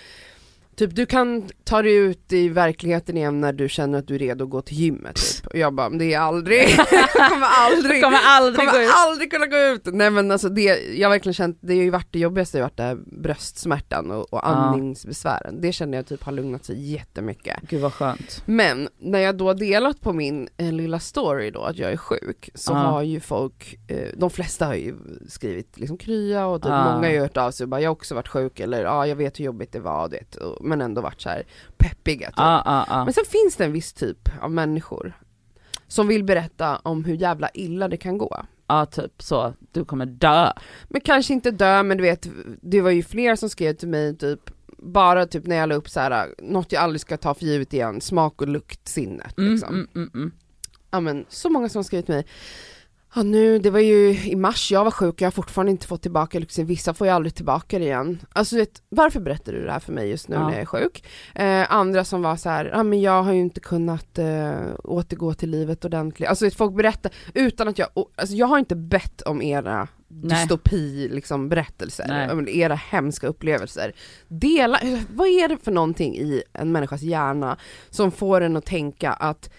[0.82, 4.18] Typ du kan ta dig ut i verkligheten igen när du känner att du är
[4.18, 5.46] redo att gå till gymmet typ.
[5.46, 9.56] Och jag bara, det är aldrig, jag kommer aldrig, kommer aldrig kommer aldrig kunna gå
[9.56, 9.82] ut.
[9.84, 10.62] Nej men alltså det,
[10.94, 12.98] jag har verkligen känt, det har ju varit det jobbigaste, det har varit det här
[13.22, 15.60] bröstsmärtan och, och andningsbesvären.
[15.60, 17.56] Det känner jag typ har lugnat sig jättemycket.
[17.68, 18.42] Gud vad skönt.
[18.46, 22.50] Men när jag då delat på min eh, lilla story då att jag är sjuk
[22.54, 24.94] så har ju folk, eh, de flesta har ju
[25.28, 27.92] skrivit liksom krya och typ många har ju hört av sig och bara jag har
[27.92, 31.00] också varit sjuk eller ja jag vet hur jobbigt det var det, och, men ändå
[31.00, 31.42] varit så här
[31.76, 32.34] peppiga typ.
[32.36, 33.04] Ja, ja, ja.
[33.04, 35.12] Men sen finns det en viss typ av människor
[35.88, 38.44] som vill berätta om hur jävla illa det kan gå.
[38.66, 40.52] Ja typ så, du kommer dö.
[40.88, 42.26] Men kanske inte dö men du vet,
[42.62, 44.40] det var ju fler som skrev till mig typ
[44.78, 47.72] bara typ när jag la upp så här något jag aldrig ska ta för givet
[47.72, 49.74] igen, smak och luktsinnet Mm, liksom.
[49.74, 50.32] mm, mm, mm.
[50.90, 52.26] Ja men så många som skrivit till mig
[53.14, 55.86] Ja nu, det var ju i mars jag var sjuk och jag har fortfarande inte
[55.86, 58.20] fått tillbaka liksom, vissa får ju aldrig tillbaka det igen.
[58.32, 60.42] Alltså vet, varför berättar du det här för mig just nu Ja.
[60.46, 61.04] när jag är sjuk?
[61.34, 64.52] Eh, andra som var så här, ja men jag har ju inte kunnat eh,
[64.84, 66.28] återgå till livet ordentligt.
[66.28, 69.88] Alltså vet, folk berättar utan att jag, och, alltså jag har inte bett om era
[70.08, 72.58] dystopi liksom berättelser, Nej.
[72.60, 73.92] era hemska upplevelser.
[74.28, 74.80] Dela,
[75.14, 77.56] vad är det för någonting i en människas hjärna
[77.90, 79.50] som får en att tänka att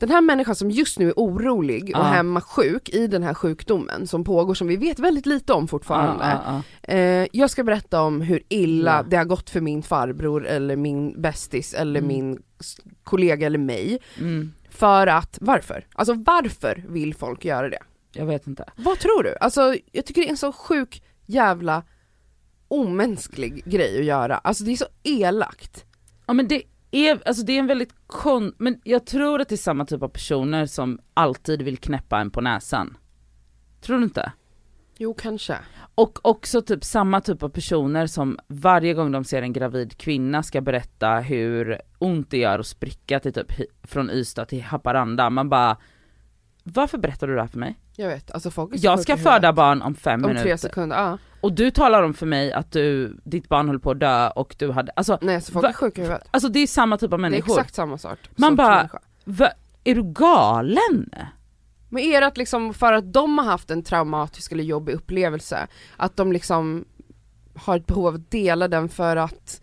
[0.00, 2.02] den här människan som just nu är orolig och Ja.
[2.02, 6.24] hemma sjuk i den här sjukdomen som pågår som vi vet väldigt lite om fortfarande.
[6.24, 9.02] Ja, ja, Eh, jag ska berätta om hur illa Ja.
[9.10, 12.08] det har gått för min farbror eller min bästis eller Mm.
[12.08, 12.42] min
[13.04, 13.98] kollega eller mig.
[14.18, 15.86] Mm, För att, varför?
[15.94, 17.78] Alltså varför vill folk göra det?
[18.12, 18.64] jag vet inte.
[18.76, 19.34] Vad tror du?
[19.40, 21.82] Alltså jag tycker det är en så sjuk jävla
[22.68, 24.36] omänsklig grej att göra.
[24.36, 25.84] Alltså det är så elakt.
[26.26, 29.54] Ja men det, är, alltså det är en väldigt kon, men jag tror att det
[29.54, 32.96] är samma typ av personer som alltid vill knäppa en på näsan.
[33.80, 34.32] Tror du inte?
[34.98, 35.58] Jo kanske.
[35.94, 40.42] Och också typ samma typ av personer som varje gång de ser en gravid kvinna
[40.42, 45.30] ska berätta hur ont det gör att spricka till typ från Ystad till Haparanda.
[45.30, 45.76] Man bara,
[46.64, 47.78] varför berättar du det här för mig?
[47.96, 49.32] Jag vet, alltså folk är så Jag ska i huvudet.
[49.34, 50.56] föda barn om fem Om tre minuter.
[50.56, 51.18] sekunder, ja.
[51.40, 54.54] Och du talar om för mig att du, ditt barn höll på att dö och
[54.58, 56.28] du hade, alltså, Nej så folk Va- är sjuka i huvudet.
[56.30, 57.52] alltså det är samma typ av Det är människor.
[57.58, 58.18] exakt samma sak.
[58.36, 58.88] Man bara-.
[59.24, 59.48] Va,
[59.84, 61.10] är du galen?
[61.88, 65.66] Men är det att liksom för att de har haft en traumatisk eller jobbig upplevelse,
[65.96, 66.84] att de liksom
[67.54, 69.62] har ett behov av att dela den för att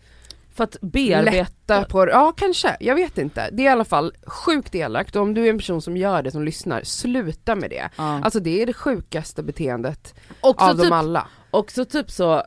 [0.58, 2.08] För att bearbeta, lätta på?
[2.08, 3.48] Ja kanske, jag vet inte.
[3.52, 6.22] Det är i alla fall sjukt elakt och om du är en person som gör
[6.22, 7.88] det, som lyssnar, sluta med det.
[7.96, 8.20] ja.
[8.24, 11.26] Alltså det är det sjukaste beteendet också, av typ, dem alla.
[11.50, 12.42] också typ så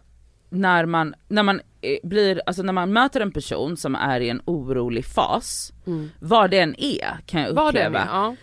[0.50, 4.30] när man, när man eh, blir, alltså när man möter en person som är i
[4.30, 6.10] en orolig fas, Mm.
[6.20, 8.06] vad det än är kan jag Vad det än uppleva.
[8.06, 8.36] är, ja.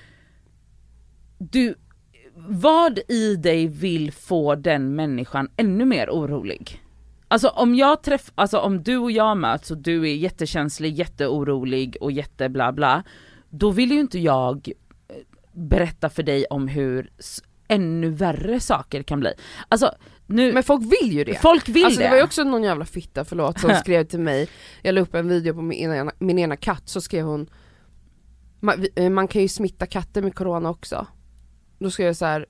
[1.38, 1.74] Du,
[2.48, 6.82] vad i dig vill få den människan ännu mer orolig?
[7.28, 11.96] Alltså om jag träff, alltså om du och jag möts och du är jättekänslig, jätteorolig
[12.00, 13.02] och jätte bla bla,
[13.50, 14.68] då vill ju inte jag
[15.08, 15.14] eh,
[15.52, 17.10] berätta för dig om hur
[17.68, 19.32] ännu värre saker kan bli.
[19.68, 19.94] Alltså
[20.26, 21.42] nu, Men folk vill ju det.
[21.42, 22.06] folk vill alltså det.
[22.06, 24.48] det var ju också någon jävla fitta, förlåt, som skrev till mig,
[24.82, 27.48] jag la upp en video på min ena, min ena katt, så skrev hon
[28.60, 31.06] man, eh, man kan ju smitta katter med corona också.
[31.78, 32.46] Då skrev jag så här.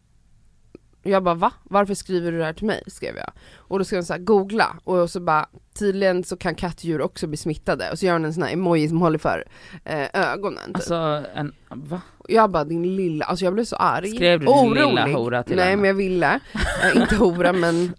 [1.03, 1.53] Jag bara va?
[1.65, 2.83] Varför skriver du det här till mig?
[2.87, 3.31] skrev jag.
[3.57, 5.47] Och då skrev hon så här, googla, och så bara
[5.79, 8.89] tydligen så kan kattdjur också bli smittade, och så gör hon en sån här emoji
[8.89, 9.45] som håller för
[9.85, 10.65] eh, ögonen.
[10.67, 10.77] Typ.
[10.77, 12.01] Alltså en, va?
[12.29, 14.11] Jag bara din lilla, alltså jag blev så arg.
[14.11, 14.87] Skrev du din Orolig.
[14.89, 15.77] lilla hora till Nej henne?
[15.77, 16.41] men jag ville,
[16.85, 17.95] eh, inte hora men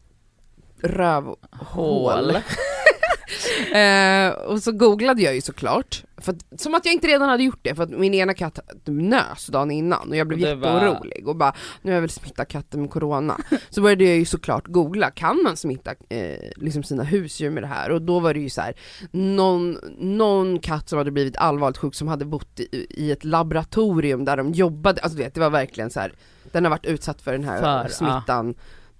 [0.81, 1.35] rövhål.
[1.51, 2.35] Hål.
[3.75, 7.43] eh, och så googlade jag ju såklart, för att, som att jag inte redan hade
[7.43, 10.55] gjort det för att min ena katt nös dagen innan och jag blev Och det
[10.55, 13.37] var- jätteorolig och bara nu har jag väl smittat katten med corona.
[13.69, 17.67] så började jag ju såklart googla, kan man smitta eh, liksom sina husdjur med det
[17.67, 17.89] här?
[17.91, 18.73] Och då var det ju så här,
[19.11, 24.25] någon, någon katt som hade blivit allvarligt sjuk som hade bott i, i ett laboratorium
[24.25, 26.13] där de jobbade, alltså du vet det var verkligen så här.
[26.51, 28.63] den har varit utsatt för den här För, smittan ja,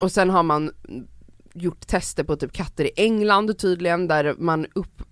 [0.00, 0.70] Och sen har man
[1.54, 5.02] gjort tester på typ katter i England tydligen, där man upp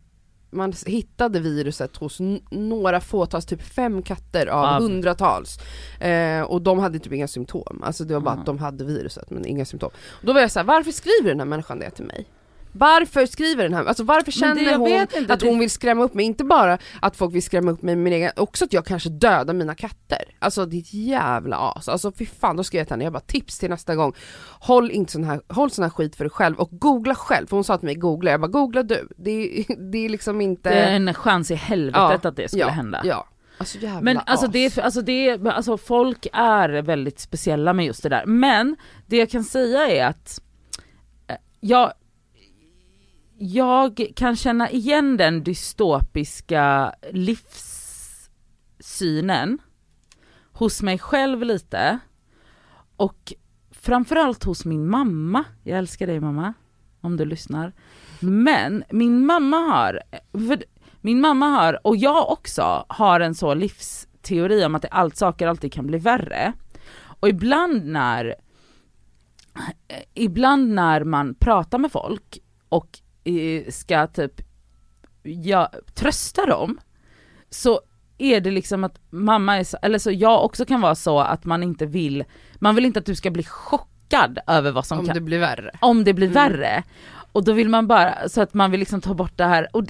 [0.51, 2.19] man hittade viruset hos
[2.51, 5.59] några fåtals, typ fem katter av Av- hundratals.
[6.01, 8.41] Eh, och de hade typ inga symptom, alltså det var bara Mm.
[8.41, 9.91] att de hade viruset men inga symptom.
[10.11, 12.27] Och då var jag så här, varför skriver den här människan det till mig?
[12.79, 16.15] Varför skriver den här, alltså varför känner hon inte, att det- hon vill skrämma upp
[16.15, 16.25] mig?
[16.25, 19.09] Inte bara att folk vill skrämma upp mig med min egen, också att jag kanske
[19.09, 20.19] dödar mina katter.
[20.39, 21.89] Alltså ditt jävla as.
[21.89, 24.13] Alltså fy fan, då skrev jag till henne, jag bara tips till nästa gång.
[24.61, 27.47] Håll inte sån här, håll sån här skit för dig själv och googla själv.
[27.47, 29.09] För hon sa till mig googla, jag bara googla du.
[29.17, 30.69] Det, är- det är liksom inte...
[30.71, 33.01] Det är en chans i helvetet Ja, att det skulle ja, hända.
[33.05, 33.27] Ja.
[33.59, 34.53] Alltså jävla Men alltså as.
[34.53, 38.27] det, alltså det, alltså folk är väldigt speciella med just det där.
[38.27, 40.41] Men det jag kan säga är att
[41.29, 41.93] eh, jag,
[43.39, 48.39] jag kan känna igen den dystopiska livssynen
[50.53, 51.99] hos mig själv lite
[52.97, 53.33] och
[53.71, 55.45] framförallt hos min mamma.
[55.63, 56.55] Jag älskar dig mamma,
[57.01, 57.73] om du lyssnar.
[58.21, 60.01] Men min mamma har,
[60.33, 60.65] för
[61.01, 65.47] min mamma har, och jag också, har en så livsteori om att det allt saker
[65.47, 66.53] alltid kan bli värre.
[67.21, 68.35] Och ibland när,
[70.15, 73.01] ibland när man pratar med folk och
[73.73, 74.33] ska typ
[75.23, 76.79] ja, trösta dem,
[77.51, 77.81] så
[78.19, 81.45] är det liksom att mamma är så, eller så jag också kan vara så att
[81.45, 85.07] man inte vill, man vill inte att du ska bli chockad över vad som Om
[85.07, 85.71] kan, det blir värre.
[85.81, 86.35] om det blir Mm.
[86.35, 86.83] värre.
[87.33, 89.85] Och då vill man bara, så att man vill liksom ta bort det här, och,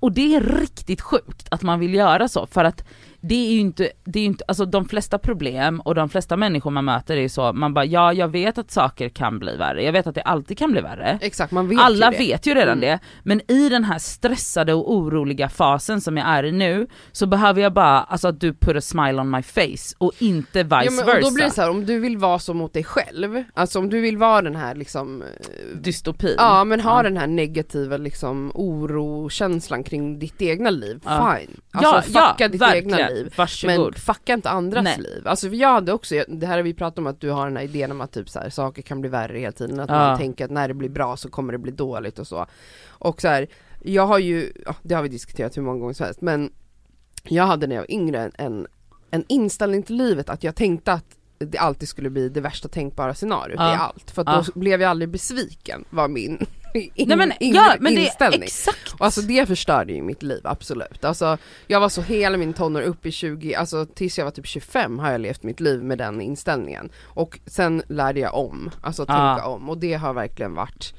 [0.00, 2.84] och det är riktigt sjukt att man vill göra så för att
[3.24, 6.70] det är ju inte, det är inte, alltså de flesta problem och de flesta människor
[6.70, 9.84] man möter är ju så, man bara ja jag vet att saker kan bli värre,
[9.84, 11.18] jag vet att det alltid kan bli värre.
[11.22, 12.24] Exakt, man vet Alla ju det.
[12.24, 12.80] vet ju redan Mm.
[12.80, 17.26] det, men i den här stressade och oroliga fasen som jag är i nu, så
[17.26, 20.76] behöver jag bara, alltså att du put a smile on my face och inte vice
[20.84, 21.20] Ja, men, versa.
[21.20, 23.90] då blir det så här, om du vill vara så mot dig själv, alltså om
[23.90, 25.28] du vill vara den här liksom eh,
[25.80, 26.34] Dystopin.
[26.38, 27.02] Ja men ha Ja.
[27.02, 31.36] den här negativa liksom orokänslan kring ditt egna liv, Ja.
[31.40, 31.60] fine.
[31.72, 32.84] Alltså fucka ditt verkligen.
[32.94, 33.11] egna liv.
[33.36, 33.92] Varsågod.
[33.92, 34.98] Men fucka inte andras Nej.
[34.98, 35.28] liv.
[35.28, 37.64] Alltså jag hade också, det här har vi pratat om att du har den här
[37.64, 39.94] idén om att typ så här, saker kan bli värre hela tiden, att Ja.
[39.96, 42.46] man tänker att när det blir bra så kommer det bli dåligt och så.
[42.88, 43.46] Och så här,
[43.82, 46.52] jag har ju, det har vi diskuterat hur många gånger som helst, men
[47.24, 48.66] jag hade när jag var yngre en,
[49.10, 51.04] en, inställning till livet att jag tänkte att
[51.38, 53.72] det alltid skulle bli det värsta tänkbara scenariot Ja.
[53.72, 54.44] i allt, för att Ja.
[54.54, 58.42] då blev jag aldrig besviken var min in, Nej men, in, ja, men det inställning.
[58.42, 58.92] exakt.
[58.92, 61.04] Och alltså det förstörde ju mitt liv, absolut.
[61.04, 64.46] Alltså jag var så hela min tonår upp i 20, alltså tills jag var typ
[64.46, 66.90] 25 har jag levt mitt liv med den inställningen.
[67.04, 70.94] Och sen lärde jag om, alltså tänka om och det har verkligen varit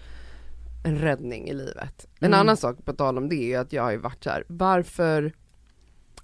[0.86, 2.06] en räddning i livet.
[2.20, 2.40] En Mm.
[2.40, 5.32] annan sak på tal om det är ju att jag har ju varit här, varför,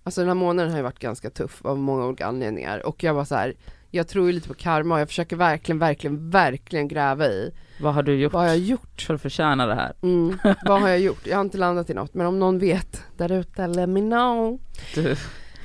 [0.04, 3.14] alltså den här månaden har ju varit ganska tuff av många olika anledningar och jag
[3.14, 3.56] var så här,
[3.92, 7.94] jag tror ju lite på karma och jag försöker verkligen, verkligen, verkligen gräva i Vad
[7.94, 9.02] har du gjort vad har jag gjort?
[9.02, 9.94] för att förtjäna det här?
[10.02, 11.28] Mm, vad har jag gjort?
[11.28, 14.60] Jag har inte landat i något men om någon vet där ute, let me know.
[14.96, 15.16] Du.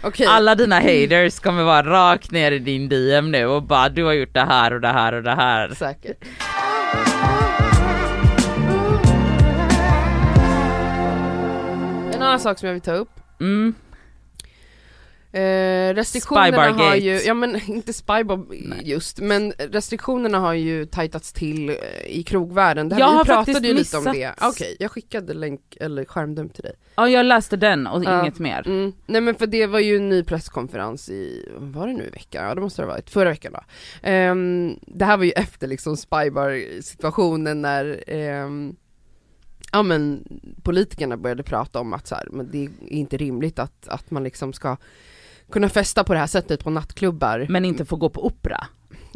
[0.02, 4.04] Okej, Alla dina haters kommer vara rakt ner i din DM nu och bara du
[4.04, 5.68] har gjort det här och det här och det här.
[5.74, 6.24] säkert.
[12.14, 13.08] En annan sak som jag vill ta upp
[13.40, 13.74] Mm.
[15.34, 18.46] Eh, restriktionerna har ju, ja men inte spybar
[18.82, 22.88] just, men restriktionerna har ju tajtats till eh, i krogvärlden.
[22.88, 24.34] Det här, Jag vi har pratade ju lite om missat- det.
[24.40, 26.72] Okej, jag skickade länk, eller skärmdump till dig.
[26.96, 28.20] Ja jag läste den och Ja.
[28.22, 28.62] inget mer.
[28.66, 28.92] Mm.
[29.06, 32.44] Nej men för det var ju en ny presskonferens i, var det nu i veckan?
[32.48, 33.60] Ja det måste det ha varit, förra veckan då.
[34.02, 38.76] Ehm, det här var ju efter liksom spybar situationen när ehm,
[39.72, 40.24] Ja men
[40.62, 44.24] politikerna började prata om att så här, men det är inte rimligt att, att man
[44.24, 44.76] liksom ska
[45.50, 47.46] kunna festa på det här sättet på nattklubbar.
[47.48, 48.66] Men inte få gå på opera.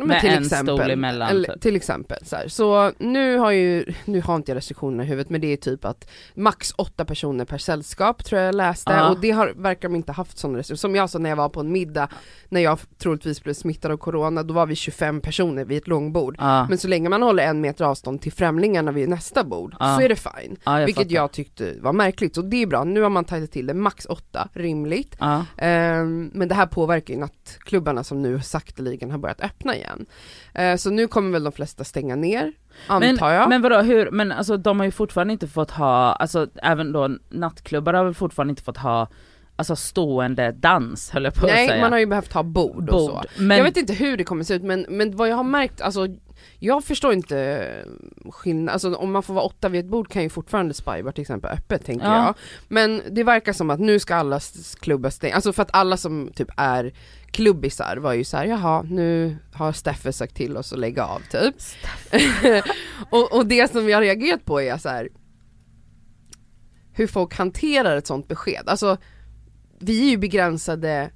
[0.04, 1.60] Men med till en exempel, stol emellan, Eller, typ.
[1.62, 2.48] till exempel så, här.
[2.48, 5.84] så nu har ju, nu har inte jag restriktionerna i huvudet men det är typ
[5.84, 9.08] att max åtta personer per sällskap tror jag jag läste Ja.
[9.10, 10.78] och det har, verkar de inte haft sådana restriktioner.
[10.78, 12.08] Som jag sa när jag var på en middag,
[12.48, 16.36] när jag troligtvis blev smittad av corona, då var vi 25 personer vid ett långbord.
[16.38, 19.96] Ja, Men så länge man håller en meter avstånd till främlingarna vid nästa bord Ja.
[19.96, 20.56] så är det fine.
[20.64, 21.14] ja jag Vilket fattar.
[21.14, 22.84] jag tyckte var märkligt, så det är bra.
[22.84, 25.16] Nu har man tagit till det, max åtta, rimligt.
[25.56, 29.87] Ehm, men det här påverkar ju nattklubbarna som nu sakteligen har börjat öppna igen.
[30.54, 32.52] Ehm, så nu kommer väl de flesta stänga ner,
[32.86, 33.48] antar Men, jag.
[33.48, 37.10] men vadå, hur, men alltså de har ju fortfarande inte fått ha, alltså även då
[37.28, 39.08] nattklubbar har väl fortfarande inte fått ha
[39.60, 41.80] Alltså stående dans höll jag på att Nej, säga.
[41.80, 43.12] man har ju behövt ha bord, och så.
[43.12, 43.26] Bord.
[43.38, 45.80] Men, Jag vet inte hur det kommer se ut men, men vad jag har märkt,
[45.80, 46.06] alltså
[46.58, 47.68] jag förstår inte
[48.30, 51.22] skillnad, alltså om man får vara åtta vid ett bord kan ju fortfarande Spybar till
[51.22, 52.24] exempel öppet tänker Ja.
[52.26, 52.34] jag.
[52.68, 54.40] Men det verkar som att nu ska alla
[54.80, 56.92] klubbar stänga, alltså för att alla som typ är
[57.30, 61.54] klubbisar var ju såhär, jaha nu har Steffe sagt till oss att lägga av typ.
[63.10, 65.08] och, och det som jag reagerat på är så här
[66.92, 68.62] hur folk hanterar ett sånt besked.
[68.66, 68.96] Alltså
[69.78, 71.10] vi är ju begränsade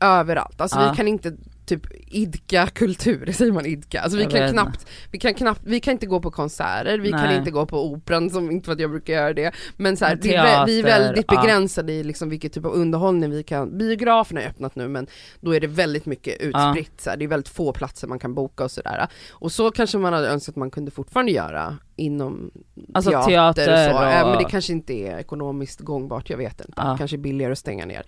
[0.00, 0.90] överallt, alltså Ja.
[0.90, 1.36] vi kan inte
[1.66, 4.00] typ idka kultur, säger man idka?
[4.00, 7.10] Alltså vi Jag kan knappt, vi kan knappt, vi kan inte gå på konserter, vi
[7.10, 7.36] kan Nej.
[7.38, 9.52] inte gå på operan som inte för att jag brukar göra det.
[9.76, 11.40] Men så här, Men vi, vi är teater, väldigt ja.
[11.40, 15.06] begränsade i liksom vilket typ av underhållning vi kan, biograferna är öppnat nu men
[15.40, 18.34] då är det väldigt mycket utspritt, så här, det är väldigt få platser man kan
[18.34, 19.06] boka och sådär.
[19.32, 22.50] Och så kanske man hade önskat att man kunde fortfarande göra inom
[22.94, 26.60] Alltså teater, teater och så, och- men det kanske inte är ekonomiskt gångbart, jag vet
[26.60, 26.72] inte.
[26.76, 26.96] Ja.
[26.98, 28.02] Kanske billigare att stänga ner.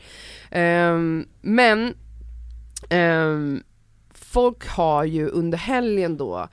[0.50, 1.94] Ehm, men
[2.90, 3.62] ehm,
[4.14, 6.48] folk har ju under helgen då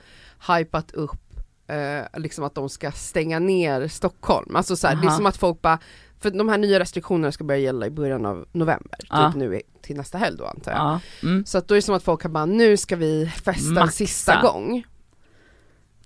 [0.58, 1.20] hypat upp
[1.66, 4.56] eh, liksom att de ska stänga ner Stockholm.
[4.56, 5.78] Alltså så här, det är som att folk bara,
[6.20, 9.26] för de här nya restriktionerna ska börja gälla i början av november, Ja.
[9.32, 10.80] typ nu till nästa helg då antar jag.
[10.80, 11.00] Ja.
[11.28, 11.46] Mm.
[11.46, 13.74] Så att då är det som att folk har bara, nu ska vi festa en
[13.74, 13.90] Maxa.
[13.96, 14.84] sista gång.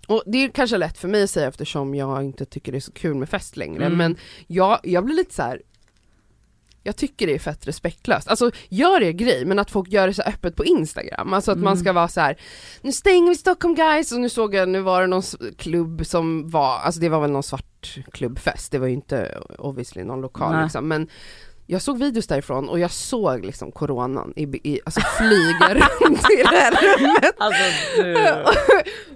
[0.06, 2.80] Och det är kanske lätt för mig att säga eftersom jag inte tycker det är
[2.80, 3.98] så kul med fest längre, Mm.
[3.98, 4.16] men
[4.46, 5.62] jag, jag blir lite så här.
[6.82, 8.28] Jag tycker det är fett respektlöst.
[8.28, 11.32] Alltså gör er grej men att folk gör det så öppet på Instagram.
[11.34, 11.76] Alltså att man Mm.
[11.84, 12.36] ska vara så här.
[12.82, 15.22] nu stänger vi Stockholm guys och nu såg jag, nu var det någon
[15.58, 20.04] klubb som var, alltså det var väl någon svart klubbfest, det var ju inte obviously
[20.04, 20.62] någon lokal Nej.
[20.62, 21.08] liksom men
[21.70, 26.42] jag såg videos därifrån och jag såg liksom coronan i, i, alltså flyga runt i
[26.42, 27.34] det här rummet.
[27.38, 27.62] Alltså
[27.96, 28.44] du.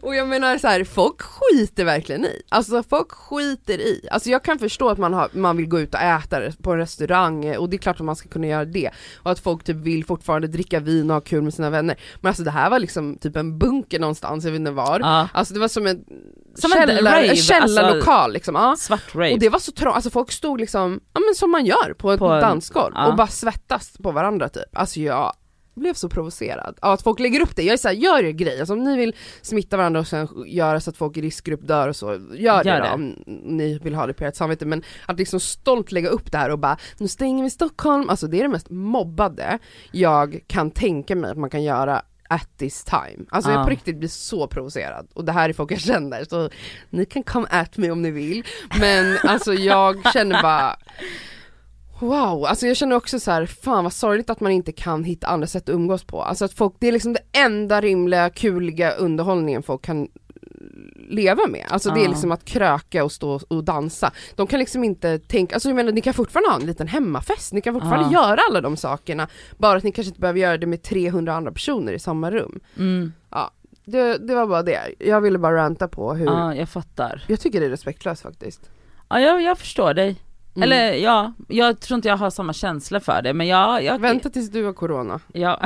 [0.07, 2.43] och jag menar så här, folk skiter verkligen i.
[2.49, 4.09] Alltså folk skiter i.
[4.11, 6.79] Alltså jag kan förstå att man, har, man vill gå ut och äta på en
[6.79, 8.91] restaurang och det är klart att man ska kunna göra det.
[9.17, 11.97] Och att folk typ vill fortfarande dricka vin och ha kul med sina vänner.
[12.21, 15.01] Men alltså det här var liksom typ en bunker någonstans, jag vet inte var.
[15.01, 15.29] Ja.
[15.33, 16.05] Alltså det var som en,
[16.55, 18.55] Som en rave, en källarlokal alltså- liksom.
[18.55, 18.77] Ja.
[18.79, 19.33] Svart rave.
[19.33, 22.19] Och det var så trångt, alltså folk stod liksom, ja men som man gör på
[22.19, 23.07] På dansgolv ja.
[23.07, 24.77] och bara svettas på varandra typ.
[24.77, 25.33] Alltså jag
[25.75, 27.63] blev så provocerad av att folk lägger upp det.
[27.63, 30.81] Jag är såhär, gör er grej, alltså om ni vill smitta varandra och sen göra
[30.81, 32.89] så att folk i riskgrupp dör och så, gör, Gör det, det.
[32.89, 33.15] då om
[33.57, 34.67] ni vill ha det på ert samvete.
[34.67, 38.27] Men att liksom stolt lägga upp det här och bara, nu stänger vi Stockholm, alltså
[38.27, 39.59] det är det mest mobbade
[39.93, 43.25] jag kan tänka mig att man kan göra at this time.
[43.31, 43.65] Alltså jag Ja.
[43.65, 46.51] på riktigt blir så provocerad och det här är folk jag känner så
[46.91, 48.45] ni kan come at me om ni vill
[48.81, 50.77] men alltså jag känner bara
[52.03, 55.27] Wow, alltså jag känner också så här, fan vad sorgligt att man inte kan hitta
[55.27, 56.23] andra sätt att umgås på.
[56.23, 60.09] Alltså att folk, det är liksom det enda rimliga, kuliga underhållningen folk kan
[61.09, 61.67] leva med.
[61.71, 62.09] Alltså det är Ja.
[62.11, 64.13] liksom att kröka och stå och dansa.
[64.37, 67.53] De kan liksom inte tänka, alltså jag menar ni kan fortfarande ha en liten hemmafest,
[67.53, 68.23] ni kan fortfarande Ja.
[68.29, 69.29] göra alla de sakerna,
[69.59, 72.61] bara att ni kanske inte behöver göra det med 300 andra personer i samma rum.
[72.79, 73.13] Mm.
[73.85, 77.25] Det, det var bara det, jag ville bara ranta på hur, Ja, jag fattar.
[77.29, 78.71] jag tycker det är respektlöst faktiskt.
[79.09, 80.17] Ja, jag, jag förstår dig.
[80.57, 80.63] Mm.
[80.63, 84.31] Eller ja, jag tror inte jag har samma känsla för det men jag, jag Vänta
[84.31, 85.61] tills du har corona, Ja,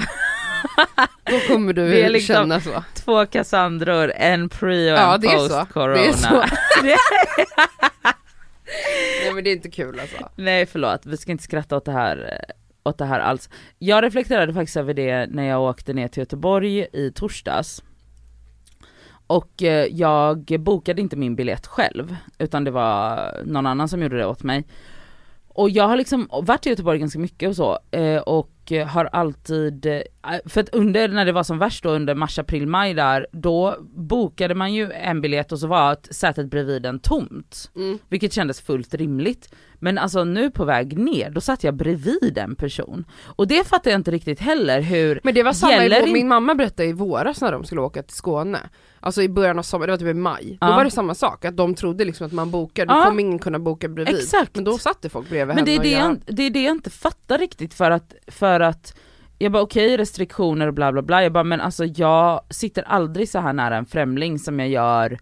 [1.24, 2.84] då kommer du Det är liksom- känna så.
[2.94, 5.58] två Cassandror, en pre och Ja, en det är så.
[5.58, 5.94] post corona.
[5.94, 6.44] Det är så.
[6.82, 6.96] Det-
[9.24, 10.30] Nej men det är inte kul alltså.
[10.36, 12.44] Nej förlåt, vi ska inte skratta åt det här
[12.82, 13.50] åt det här alls.
[13.78, 17.82] Jag reflekterade faktiskt över det när jag åkte ner till Göteborg i torsdags.
[19.26, 24.16] Och eh, jag bokade inte min biljett själv, utan det var någon annan som gjorde
[24.16, 24.64] det åt mig.
[25.48, 28.86] Och jag har liksom varit i Göteborg ganska mycket och så, eh, och och eh,
[28.86, 30.00] har alltid, eh,
[30.46, 33.76] för att under, när det var som värst då under mars, april, maj där, då
[33.96, 37.70] bokade man ju en biljett och så var sätet bredvid den tomt.
[37.76, 37.98] Mm.
[38.08, 39.54] Vilket kändes fullt rimligt.
[39.78, 43.04] Men alltså nu på väg ner, då satt jag bredvid en person.
[43.24, 46.28] Och det fattar jag inte riktigt heller hur, Men det var samma, Gäller vår- min
[46.28, 48.58] mamma berättade i våras när de skulle åka till Skåne.
[49.00, 50.58] Alltså i början av sommaren, det var typ i maj.
[50.60, 50.76] Då Ja.
[50.76, 53.04] var det samma sak, att de trodde liksom att man bokade, då Ja.
[53.04, 54.16] kommer ingen kunna boka bredvid.
[54.16, 54.54] Exakt.
[54.54, 56.50] Men då satt det folk bredvid men det är henne det, jag, göra- det är
[56.50, 58.94] det jag inte fattar riktigt för att, för för att
[59.38, 63.28] jag bara okej restriktioner och bla bla bla, jag bara men alltså jag sitter aldrig
[63.28, 65.18] så här nära en främling som jag gör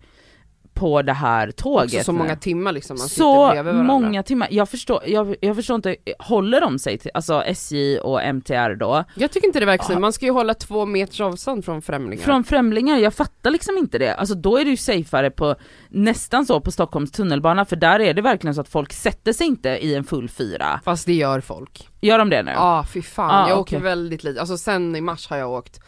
[0.75, 1.85] på det här tåget.
[1.95, 2.19] Också så nu.
[2.19, 3.93] många timmar liksom, man sitter så bredvid varandra.
[3.93, 8.23] många timmar, jag förstår, jag, jag förstår inte, håller de sig till, alltså SJ och
[8.23, 11.65] MTR då, Jag tycker inte det verkar så, man ska ju hålla två meters avstånd
[11.65, 12.25] från främlingar.
[12.25, 14.15] från främlingar, jag fattar liksom inte det.
[14.15, 15.55] Alltså då är det ju safeare på,
[15.89, 19.47] nästan så på Stockholms tunnelbana, för där är det verkligen så att folk sätter sig
[19.47, 20.81] inte i en full fyra.
[20.85, 21.89] Fast det gör folk.
[22.01, 22.51] Gör de det nu?
[22.51, 23.77] Ja ah, fy fan, Ah, jag okej.
[23.77, 25.81] åker väldigt lite, alltså sen i mars har jag åkt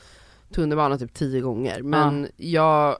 [0.54, 2.96] tunnelbana typ tio gånger men jag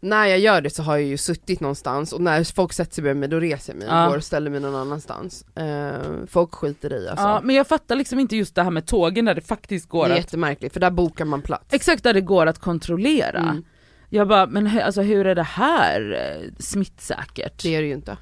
[0.00, 3.02] när jag gör det så har jag ju suttit någonstans och när folk sätter sig
[3.02, 4.08] bredvid mig då reser jag mig och Ja.
[4.08, 5.44] går och ställer mig någon annanstans.
[5.54, 5.92] Eh,
[6.26, 7.24] folk skiter i alltså.
[7.26, 10.04] Ja, men jag fattar liksom inte just det här med tågen där det faktiskt går
[10.04, 11.74] det är att, jättemärkligt för där bokar man plats.
[11.74, 13.38] exakt där det går att kontrollera.
[13.38, 13.64] Mm,
[14.08, 17.62] Jag bara, men alltså hur är det här eh, smittsäkert?
[17.62, 18.16] det är det ju inte.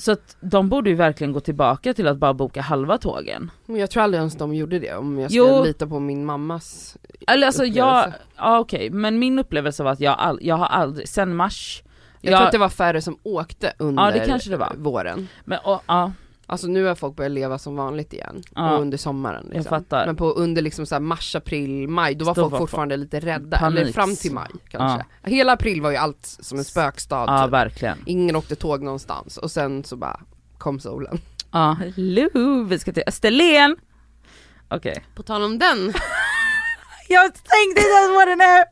[0.00, 3.50] Så att de borde ju verkligen gå tillbaka till att bara boka halva tågen.
[3.66, 5.64] Men jag tror aldrig ens de gjorde det om jag ska Jo.
[5.64, 6.96] lita på min mammas
[7.26, 8.18] Eller alltså jag, upplevelse.
[8.36, 11.82] ja okej, men min upplevelse var att jag, all, jag har aldrig, sen mars,
[12.20, 14.72] Jag tror att det var färre som åkte under Ja, det kanske det var.
[14.76, 15.28] våren.
[15.44, 16.12] men, och, ja,
[16.50, 18.72] Alltså nu har folk börjat leva som vanligt igen, Ja.
[18.74, 19.64] och under sommaren liksom.
[19.70, 20.06] fattar.
[20.06, 23.20] Men på under liksom så mars, april, maj, då var Då folk var fortfarande lite
[23.20, 23.94] rädda, eller Paniks.
[23.94, 25.06] fram till maj kanske.
[25.22, 27.52] Hela april var ju allt som en spökstad Ja typ.
[27.52, 27.98] verkligen.
[28.06, 30.20] Ingen åkte tåg någonstans, och sen så bara
[30.58, 31.20] kom solen.
[31.52, 33.76] Ja, hello, vi ska till Österlen.
[34.68, 35.04] Okej.
[35.14, 35.78] På tal om den,
[37.08, 38.64] Jag tänkte inte ens på det nu!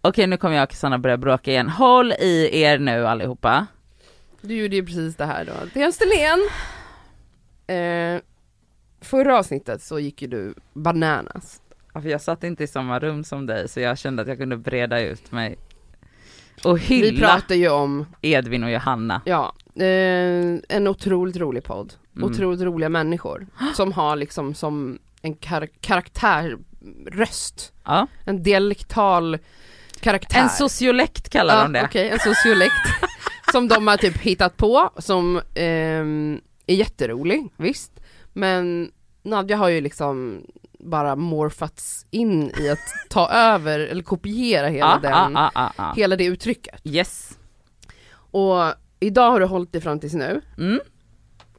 [0.00, 1.68] Okej nu kommer jag och Cassandra börja bråka igen.
[1.68, 3.66] Håll i er nu allihopa.
[4.40, 5.52] du gjorde ju precis det här då.
[5.72, 6.38] Till Österlen!
[7.66, 8.20] Eh,
[9.00, 11.60] förra avsnittet så gick ju du bananas.
[11.94, 14.38] Ja, för jag satt inte i samma rum som dig så jag kände att jag
[14.38, 15.58] kunde breda ut mig.
[16.64, 19.22] Och Vi hylla pratar ju om, Edvin och Johanna.
[19.24, 21.94] ja, eh, en otroligt rolig podd.
[22.16, 22.30] Mm.
[22.30, 28.06] Otroligt roliga människor som har liksom som en kar- karaktärröst, Ja.
[28.24, 29.38] en dialektal
[30.00, 30.40] karaktär.
[30.40, 31.82] En sociolekt kallar ja, de det.
[31.84, 32.72] Okej, en sociolekt.
[33.52, 37.92] som de har typ hittat på, som ehm, är jätterolig, visst.
[38.32, 38.90] Men
[39.22, 40.42] Nadja har ju liksom
[40.78, 45.92] bara morfats in i att ta över eller kopiera hela, Ja, den, ja, ja, ja.
[45.96, 46.80] hela det uttrycket.
[46.84, 47.38] Yes.
[48.30, 48.56] Och
[49.00, 50.80] idag har du hållit dig fram tills nu, Mm.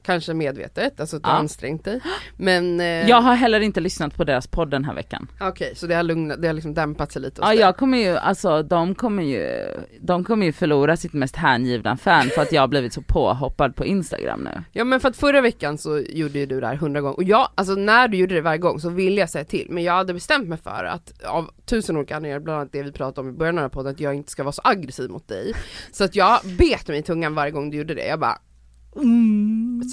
[0.08, 1.34] Kanske medvetet, alltså att du Ja.
[1.34, 2.00] ansträngt dig.
[2.38, 5.28] Men, eh, Jag har heller inte lyssnat på deras podd den här veckan.
[5.40, 8.18] okej, så det har lugnat, det har liksom dämpat sig lite Ja jag kommer ju,
[8.18, 9.66] alltså de kommer ju,
[10.02, 13.76] de kommer ju förlora sitt mest hängivna fan för att jag har blivit så påhoppad
[13.76, 14.64] på Instagram nu.
[14.72, 17.24] Ja men för att förra veckan så gjorde ju du det här hundra gånger, och
[17.24, 19.94] jag, alltså när du gjorde det varje gång så ville jag säga till, men jag
[19.94, 23.36] hade bestämt mig för att av tusen olika anledningar, bland annat det vi pratade om
[23.36, 25.54] i början av podden, att jag inte ska vara så aggressiv mot dig.
[25.92, 28.38] Så att jag bet mig i tungan varje gång du gjorde det, jag bara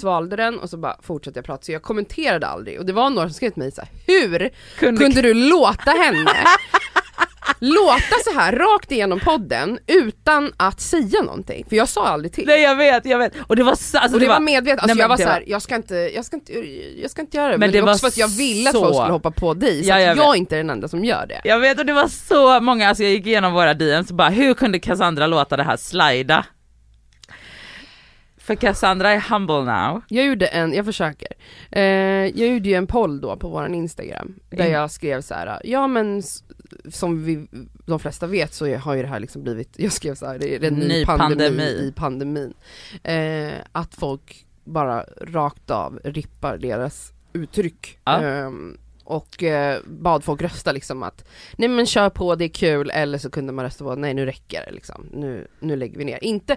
[0.01, 3.09] svalde den och så bara fortsatte jag prata, så jag kommenterade aldrig, och det var
[3.09, 4.49] några som skrev till mig så här, hur
[4.79, 6.31] Kunde, kunde du låta henne
[7.59, 11.65] låta så här rakt igenom podden utan att säga någonting?
[11.69, 12.47] För jag sa aldrig till.
[12.47, 13.33] Nej jag vet, jag vet.
[13.47, 15.39] Och det var så, alltså, Och det, det var medvetet, alltså Nej, jag var såhär,
[15.41, 16.53] var- jag ska inte, jag ska inte,
[17.01, 17.53] jag ska inte göra det.
[17.53, 19.11] Men Men, det det var var också för att jag ville att så- folk skulle
[19.13, 20.37] hoppa på dig, så Ja, att jag jag, vet.
[20.37, 21.41] inte är den enda som gör det.
[21.43, 24.29] Jag vet och det var så många, alltså jag gick igenom våra DMs och bara
[24.29, 26.45] hur kunde Cassandra låta det här slida?
[28.45, 30.01] För Cassandra är humble now.
[30.07, 31.27] Jag gjorde en, jag försöker,
[31.71, 31.81] eh,
[32.25, 34.71] jag gjorde ju en poll då på våran Instagram, där Mm.
[34.71, 36.23] jag skrev så här: ja men
[36.89, 37.47] som vi,
[37.85, 40.55] de flesta vet så har ju det här liksom blivit, jag skrev så här, det
[40.55, 41.63] är en ny, Ny pandemi, pandemi.
[41.63, 42.53] i pandemin.
[43.03, 47.97] Eh, att folk bara rakt av rippar deras uttryck.
[48.05, 48.21] Ja.
[48.21, 51.25] Ehm, och eh, bad folk rösta liksom att,
[51.57, 54.25] nej men kör på, det är kul, eller så kunde man rösta på, nej nu
[54.25, 56.23] räcker det liksom, nu, nu lägger vi ner.
[56.23, 56.55] Inte,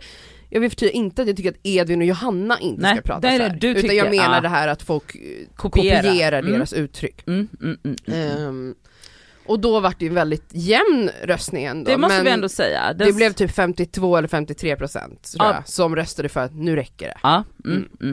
[0.51, 3.21] jag vill förtydliga inte att jag tycker att Edvin och Johanna inte Nej, ska prata
[3.21, 4.41] det är så det här, du utan jag menar ja.
[4.41, 5.21] det här att folk eh,
[5.57, 6.03] Kopiera.
[6.03, 6.53] kopierar Mm.
[6.53, 7.27] deras uttryck.
[7.27, 7.97] Mm, mm.
[8.07, 8.75] Ehm,
[9.47, 11.91] och då var det ju en väldigt jämn röstning ändå.
[11.91, 12.93] det måste men vi ändå säga.
[12.93, 15.55] det blev typ 52 eller 53 procent tror Ja.
[15.55, 17.45] jag, som röstade för att nu räcker det.
[17.69, 18.13] Mm.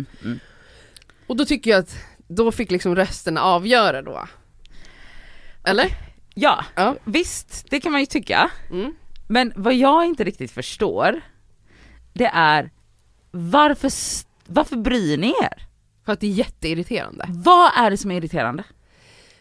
[1.27, 4.25] Och då tycker jag att, då fick liksom rösterna avgöra då.
[5.65, 5.87] Eller?
[6.33, 6.95] ja, Ja.
[7.05, 8.51] visst det kan man ju tycka.
[9.27, 11.21] Men vad jag inte riktigt förstår,
[12.15, 12.71] det är
[13.31, 13.91] varför,
[14.47, 15.67] varför bryr ni er?
[16.05, 17.25] För att det är jätteirriterande.
[17.29, 18.63] Vad är det som är irriterande?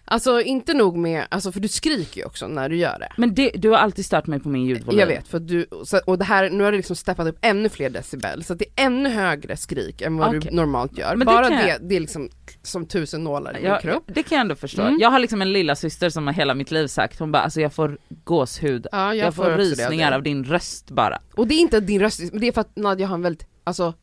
[0.06, 3.08] Alltså inte nog med, alltså för du skriker ju också när du gör det.
[3.16, 5.00] Men det, du har alltid stört mig på min ljudvolym.
[5.00, 7.68] Jag vet, för du, så- och det här, nu har det liksom steppat upp ännu
[7.68, 10.40] fler decibel, så att det är ännu högre skrik än vad Okej.
[10.40, 11.08] du normalt gör.
[11.16, 12.28] Men det Bara det, jag- det är liksom
[12.62, 14.02] som tusen nålar i din Jag, kropp.
[14.06, 14.82] det kan jag ändå förstå.
[14.82, 14.98] Mm.
[15.00, 17.60] Jag har liksom en lilla syster som har hela mitt liv sagt, hon bara alltså
[17.60, 21.20] jag får gåshud, Ja, jag, får också det rysningar av din röst bara.
[21.36, 23.94] Och det är inte din röst, det är för att Nadja har en väldigt, alltså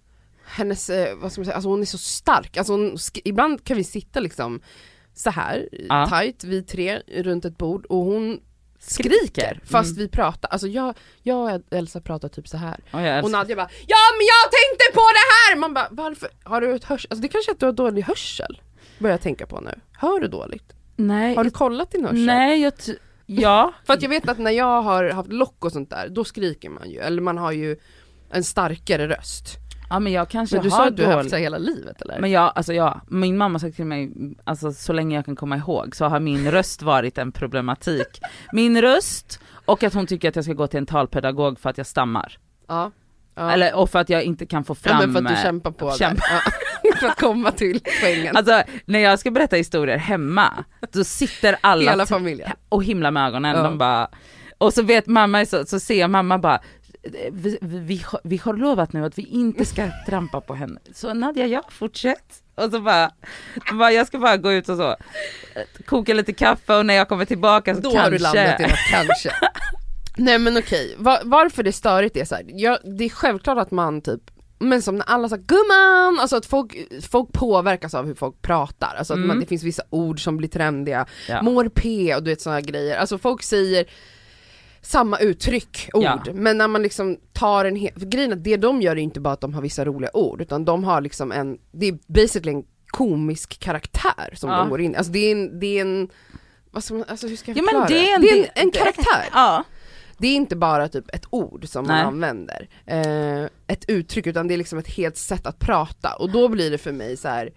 [0.45, 3.78] hennes, eh, vad ska man säga, alltså hon är så stark, alltså hon, ibland kan
[3.78, 4.62] vi sitta liksom
[5.14, 6.07] så här Ja.
[6.09, 8.39] tight, vi tre runt ett bord och hon
[8.80, 9.59] skriker, Skriker.
[9.66, 9.99] fast Mm.
[9.99, 12.80] vi pratar, alltså jag, jag och Elsa pratar typ så här.
[12.91, 15.55] Jag Och Nadja bara Ja men jag tänkte på det här!
[15.59, 16.30] Man bara varför?
[16.43, 17.07] Har du ett hörsel?
[17.12, 18.62] Alltså det kanske är att du har dålig hörsel?
[18.99, 19.72] Börjar jag tänka på nu.
[19.97, 20.74] Hör du dåligt?
[20.95, 22.26] nej, Har du kollat din hörsel?
[22.26, 22.74] nej jag
[23.26, 26.24] ja, För att jag vet att när jag har haft lock och sånt där, då
[26.24, 27.78] skriker man ju, eller man har ju
[28.32, 29.57] en starkare röst.
[29.91, 32.01] Ja men jag kanske Men du har sa att du har haft så hela livet
[32.01, 32.21] eller?
[32.21, 34.11] Men jag, alltså jag, min mamma sagt till mig,
[34.43, 38.19] alltså så länge jag kan komma ihåg så har min röst varit en problematik.
[38.53, 41.77] Min röst och att hon tycker att jag ska gå till en talpedagog för att
[41.77, 42.37] jag stammar.
[42.67, 42.91] ja.
[43.35, 43.51] ja.
[43.51, 44.97] Eller, och för att jag inte kan få ja, fram...
[44.97, 46.23] men för att du eh, kämpar på kämpa.
[46.29, 46.41] där.
[46.83, 46.95] Ja.
[46.99, 48.35] för att komma till poängen.
[48.37, 52.51] Alltså när jag ska berätta historier hemma, då sitter alla Hela familjen.
[52.69, 53.63] och himlar med ögonen, Ja.
[53.63, 54.07] de bara,
[54.57, 56.61] och så vet mamma, så, så ser mamma bara,
[57.32, 60.80] vi, vi, vi, har- lovat nu att vi inte ska trampa på henne.
[60.93, 62.43] Så Nadja, ja fortsätt.
[62.56, 63.12] Och så bara,
[63.74, 64.95] bara, jag ska bara gå ut och så, eh,
[65.86, 68.04] koka lite kaffe och när jag kommer tillbaka så Då kanske.
[68.04, 69.32] har du landat i något kanske.
[70.18, 72.43] Nej men okej, Va- varför det är störigt är så här.
[72.47, 74.22] Ja, det är självklart att man typ
[74.60, 76.76] Men som när alla sa 'gumman' alltså att folk,
[77.10, 79.28] folk påverkas av hur folk pratar, alltså att Mm.
[79.28, 81.41] man, det finns vissa ord som blir trendiga, Ja.
[81.41, 83.86] mår P och du vet sådana grejer, alltså folk säger
[84.82, 86.23] samma uttryck, ord, Ja.
[86.34, 89.34] men när man liksom tar en hel, grejen att det de gör är inte bara
[89.34, 92.63] att de har vissa roliga ord, utan de har liksom en, det är basically en
[92.88, 94.57] komisk karaktär som Ja.
[94.57, 96.09] de går in alltså det är en, det är en
[96.71, 98.36] vad ska man, alltså hur ska jag Ja, förklara men det är en- det är
[98.38, 99.29] en, det- en karaktär!
[99.34, 99.63] Ja.
[100.17, 102.05] Det är inte bara typ ett ord som man Nej.
[102.05, 106.47] använder, eh, ett uttryck, utan det är liksom ett helt sätt att prata och då
[106.47, 107.49] blir det för mig så här.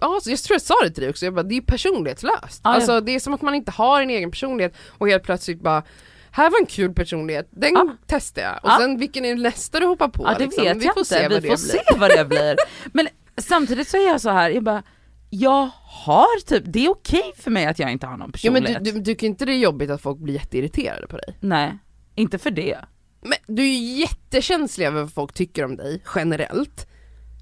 [0.00, 2.60] Ja, jag tror jag sa det till dig också, jag bara, det är personlighetslöst.
[2.64, 5.60] Ja, alltså det är som att man inte har en egen personlighet och helt plötsligt
[5.60, 5.82] bara
[6.30, 7.96] här var en kul personlighet, den Ja.
[8.06, 8.54] testar jag.
[8.62, 8.78] Och Ja.
[8.80, 10.24] sen vilken är nästa du hoppar på?
[10.24, 10.64] Ja det liksom?
[10.64, 12.56] vet Vi jag får inte, se vi får se vad det blir.
[12.92, 14.82] Men samtidigt så är jag så här, jag bara,
[15.30, 18.62] jag har typ, det är okej för mig att jag inte har någon Ja, men
[18.62, 18.84] personlighet.
[18.84, 21.36] du, du tycker inte det är jobbigt att folk blir jätteirriterade på dig?
[21.40, 21.78] Nej,
[22.14, 22.78] inte för det.
[23.22, 26.86] Men du är ju jättekänslig över vad folk tycker om dig, generellt.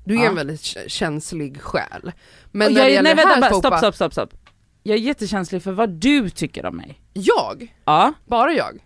[0.06, 0.28] Du är Ja.
[0.28, 2.12] en väldigt känslig själ.
[2.52, 4.34] Men när jag, det gäller nej det här, vänta bara, stopp, stopp, stopp, stopp.
[4.82, 7.00] Jag är jättekänslig för vad du tycker om mig.
[7.12, 7.74] jag?
[7.84, 8.12] Ja.
[8.26, 8.78] Bara jag?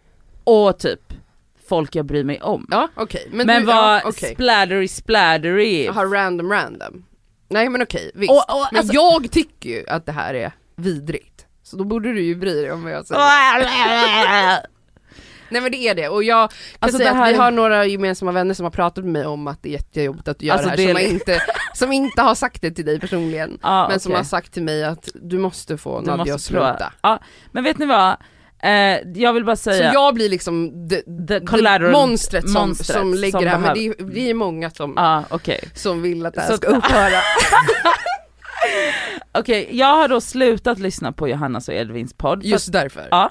[0.44, 1.00] Och typ
[1.68, 2.66] folk jag bryr mig om.
[2.70, 3.28] Ja okej.
[3.32, 4.34] Men, Men, du, vad ja, okej.
[4.34, 5.84] splattery splattery.
[5.84, 7.04] Jaha, random random.
[7.48, 8.30] Nej men okej, visst.
[8.30, 11.46] Och- och, men alltså- jag tycker ju att det här är vidrigt.
[11.62, 13.20] Så då borde du ju bry dig om vad jag säger.
[15.50, 17.86] Nej men det är det, och jag kan Alltså, säga här att vi har några
[17.86, 20.54] gemensamma vänner som har pratat med mig om att det är jättejobbigt att du gör
[20.54, 21.42] Alltså, det här, det är som, inte,
[21.74, 23.58] som inte har sagt det till dig personligen.
[23.62, 24.18] Ja, men som okej.
[24.18, 26.92] har sagt till mig att du måste få Du måste att sluta.
[27.02, 27.18] Ja,
[27.52, 28.16] men vet ni vad?
[28.62, 28.70] Eh,
[29.14, 33.14] jag vill bara Så säga, jag blir liksom the det collateral monstret som, monstret som
[33.14, 35.60] lägger som det här, men det är, det är många som, ja okej.
[35.74, 37.20] som vill att det här Så- ska upphöra.
[39.38, 42.44] Okej, jag har då slutat lyssna på Johannas och Edvins podd.
[42.44, 43.08] Just därför.
[43.10, 43.30] Ja.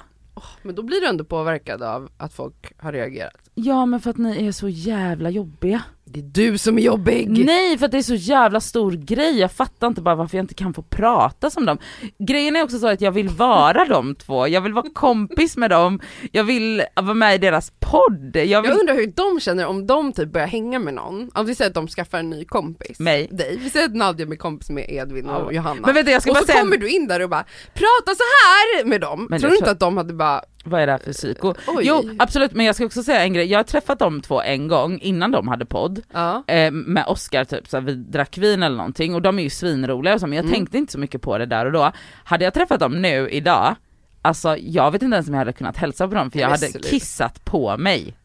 [0.62, 3.49] Men då blir du ändå påverkad av att folk har reagerat.
[3.64, 5.82] Ja men för att ni är så jävla jobbiga.
[6.04, 7.44] Det är du som är jobbig!
[7.46, 10.42] Nej för att det är så jävla stor grej, jag fattar inte bara varför jag
[10.44, 11.78] inte kan få prata som dem.
[12.18, 15.70] Grejen är också så att jag vill vara de två, jag vill vara kompis med
[15.70, 16.00] dem,
[16.32, 18.70] jag vill vara med i deras podd, jag vill...
[18.70, 21.68] Jag undrar hur de känner om de typ börjar hänga med någon, om vi säger
[21.70, 22.98] att de skaffar en ny kompis.
[23.00, 23.28] Mig.
[23.30, 23.58] Dig.
[23.62, 25.52] Vi säger att Nadja blir kompis med Edvin och Ja.
[25.52, 25.80] Johanna.
[25.86, 27.44] Men vet du, jag ska och bara så säga, kommer du in där och bara
[27.74, 29.26] prata så här med dem.
[29.30, 31.12] Men Tror jag du tror- inte att de hade bara, vad är det här för
[31.12, 31.54] psyko?
[31.66, 31.84] Oj.
[31.86, 34.68] Jo absolut, men jag ska också säga en grej, jag har träffat de två en
[34.68, 36.44] gång innan de hade podd, ja.
[36.46, 40.14] eh, med Oscar typ, så vi drack vin eller någonting och de är ju svinroliga
[40.14, 40.54] och så, men jag Mm.
[40.54, 41.92] tänkte inte så mycket på det där och då.
[42.24, 43.74] Hade jag träffat dem nu idag,
[44.22, 46.66] alltså jag vet inte ens om jag hade kunnat hälsa på dem för jag hade
[46.72, 48.16] kissat på mig.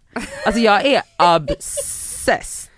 [0.46, 1.02] Alltså jag är
[1.38, 2.72] obsessed.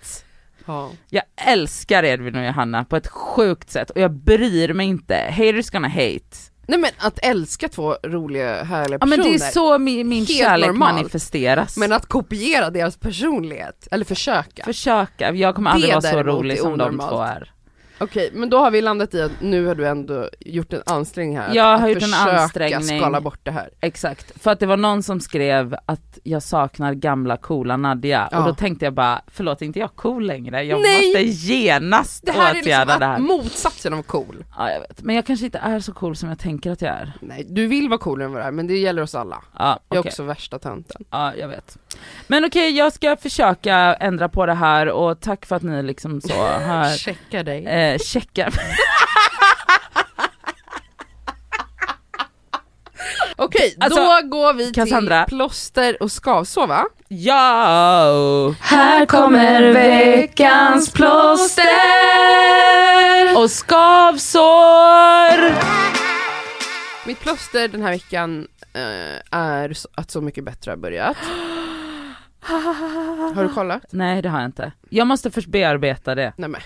[0.66, 0.90] ja.
[1.10, 5.70] Jag älskar Edvin och Johanna på ett sjukt sätt och jag bryr mig inte, haters
[5.70, 6.36] gonna hate.
[6.68, 9.16] Nej men att älska två roliga härliga Ja personer.
[9.16, 10.94] men det är så min, min kärlek normalt.
[10.94, 11.76] manifesteras.
[11.76, 14.64] Men att kopiera deras personlighet, eller försöka.
[14.64, 17.52] Försöka, jag kommer aldrig vara så rolig som de två är.
[18.00, 21.38] Okej, men då har vi landat i att nu har du ändå gjort en ansträngning
[21.38, 21.54] här.
[21.54, 22.98] Jag att, har gjort en ansträngning.
[23.00, 23.70] skala bort det här.
[23.80, 28.38] Exakt, för att det var någon som skrev att jag saknar gamla coola Nadja Ja.
[28.38, 30.62] och då tänkte jag bara, förlåt är inte jag cool längre?
[30.62, 31.06] Jag Nej!
[31.06, 31.22] måste
[31.52, 33.18] genast Det här är åtgärda liksom det här.
[33.18, 34.44] motsatsen av cool.
[34.56, 36.90] Ja jag vet, men jag kanske inte är så cool som jag tänker att jag
[36.94, 37.12] är.
[37.20, 39.42] Nej, du vill vara coolare än vad du är, men det gäller oss alla.
[39.58, 41.04] Ja, Jag är också värsta tönten.
[41.10, 41.78] Ja, jag vet.
[42.26, 46.20] Men okej, jag ska försöka ändra på det här och tack för att ni liksom
[46.20, 46.34] så
[46.66, 47.66] har Checka dig.
[47.66, 48.54] eh, checkat.
[53.36, 55.24] Okej, Alltså, då går vi Cassandra.
[55.24, 56.84] till plåster och skavsår va?
[57.08, 58.54] Ja!
[58.60, 61.64] Här kommer veckans plåster!
[63.36, 65.38] Och skavsår!
[67.06, 71.16] Mitt plåster den här veckan eh, är att Så mycket bättre har börjat.
[73.34, 73.82] Har du kollat?
[73.90, 74.72] Nej det har jag inte.
[74.90, 76.32] Jag måste först bearbeta det.
[76.36, 76.60] Nej men.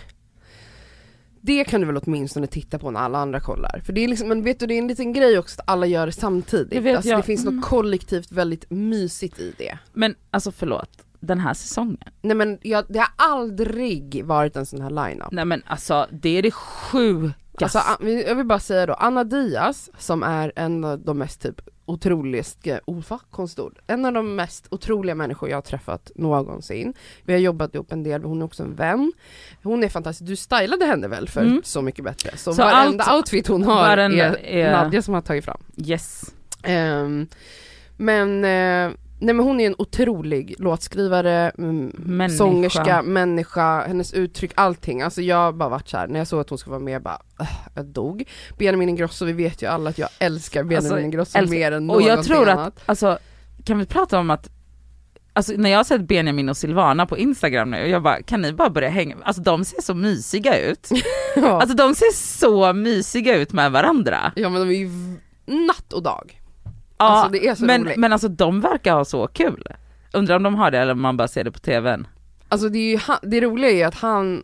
[1.45, 3.83] Det kan du väl åtminstone titta på när alla andra kollar.
[3.87, 5.87] För det är liksom, men vet du det är en liten grej också att alla
[5.87, 6.71] gör det samtidigt.
[6.71, 7.19] Det vet alltså, jag.
[7.19, 7.57] det finns Mm.
[7.57, 9.79] något kollektivt väldigt mysigt i det.
[9.93, 10.91] Men alltså förlåt,
[11.21, 11.99] den här säsongen.
[12.23, 15.29] Nej men jag, det har aldrig varit en sån här line-up.
[15.33, 17.79] Nej men alltså det är det sjukaste.
[17.79, 21.61] Alltså, jag vill bara säga då, Anna Diaz som är en av de mest typ
[21.85, 23.19] otroliga, oh, va?
[23.31, 26.95] konstord, en av de mest otroliga människor jag har träffat någonsin.
[27.25, 29.13] Vi har jobbat ihop en del, hon är också en vän.
[29.63, 31.61] Hon är fantastisk, du stylade henne väl för Mm.
[31.65, 32.37] Så mycket bättre?
[32.37, 35.61] Så, Så varenda allt- outfit hon har varenda är, är- Nadja som har tagit fram.
[35.77, 36.35] yes.
[36.63, 37.27] Ehm,
[37.97, 42.37] men eh, Nej men hon är en otrolig låtskrivare, mm, Människa.
[42.39, 45.03] sångerska, människa, hennes uttryck, allting.
[45.03, 46.07] Alltså jag har bara varit så här.
[46.09, 48.25] när jag såg att hon skulle vara med, bara, äh, jag dog.
[48.59, 51.91] Benjamin Ingrosso, vi vet ju alla att jag älskar Benjamin Alltså, Ingrosso älskar- mer än
[51.91, 52.67] Och jag någonting tror annat.
[52.67, 53.19] att, alltså
[53.65, 54.51] kan vi prata om att
[55.33, 58.53] alltså när jag har sett Benjamin och Silvana på Instagram nu, jag bara kan ni
[58.53, 60.89] bara börja hänga, alltså de ser så mysiga ut.
[61.37, 61.61] Ja.
[61.61, 64.33] Alltså de ser så mysiga ut med varandra.
[64.37, 64.91] ja men de är ju
[65.67, 66.39] natt och dag.
[67.03, 67.97] Alltså, det är så men, roligt.
[67.97, 69.65] men alltså de verkar ha så kul.
[70.13, 72.07] Undrar om de har det eller om man bara ser det på tvn.
[72.49, 74.43] Alltså det, är ju, han- det roliga är ju att han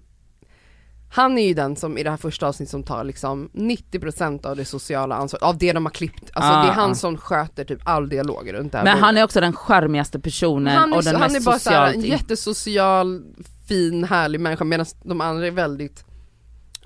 [1.11, 4.57] han är ju den som i det här första avsnittet som tar liksom 90% av
[4.57, 6.31] det sociala ansvaret, av det de har klippt.
[6.33, 6.95] Alltså Ah, det är han ah.
[6.95, 9.05] som sköter typ all dialog runt det här Men bordet.
[9.05, 11.59] han är också den charmigaste personen han är, och den så- han mest är bara
[11.59, 13.23] så här, socialt en jättesocial,
[13.69, 16.05] fin, härlig människa medan de andra är väldigt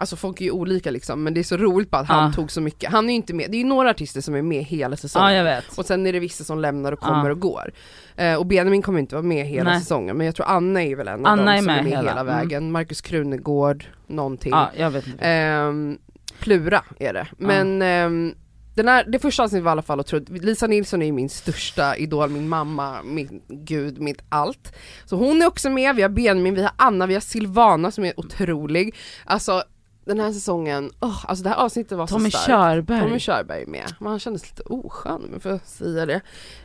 [0.02, 2.32] Alltså folk är ju olika liksom men det är så roligt bara att han Ah.
[2.32, 4.42] tog så mycket, han är ju inte med, det är ju några artister som är
[4.42, 5.78] med hela säsongen Ja jag vet.
[5.78, 7.32] och sen är det vissa som lämnar och kommer Ah.
[7.32, 7.72] och går.
[8.16, 9.80] Eh, och Benjamin kommer inte vara med hela Nej.
[9.80, 11.82] säsongen men jag tror Anna är väl en av Anna dem är som med är
[11.82, 12.36] med hela, hela, mm.
[12.36, 12.72] vägen.
[12.72, 14.52] Markus Krunegård, någonting.
[14.52, 15.02] Ja jag.
[15.20, 15.98] Ehm,
[16.40, 17.26] Plura är det.
[17.38, 18.34] Men ehm,
[18.74, 21.28] den här, det första avsnittet var i alla fall otroligt, Lisa Nilsson är ju min
[21.28, 24.74] största idol, min mamma, min gud, mitt allt.
[25.04, 28.04] Så hon är också med, vi har Benjamin, vi har Anna, vi har Silvana som
[28.04, 28.94] är otrolig.
[29.24, 29.62] Alltså
[30.04, 32.46] den här säsongen, åh, alltså det här avsnittet var Tommy så starkt.
[32.46, 33.00] Körberg.
[33.00, 36.20] Tommy Körberg med, men han kändes lite oskön om jag får säga det.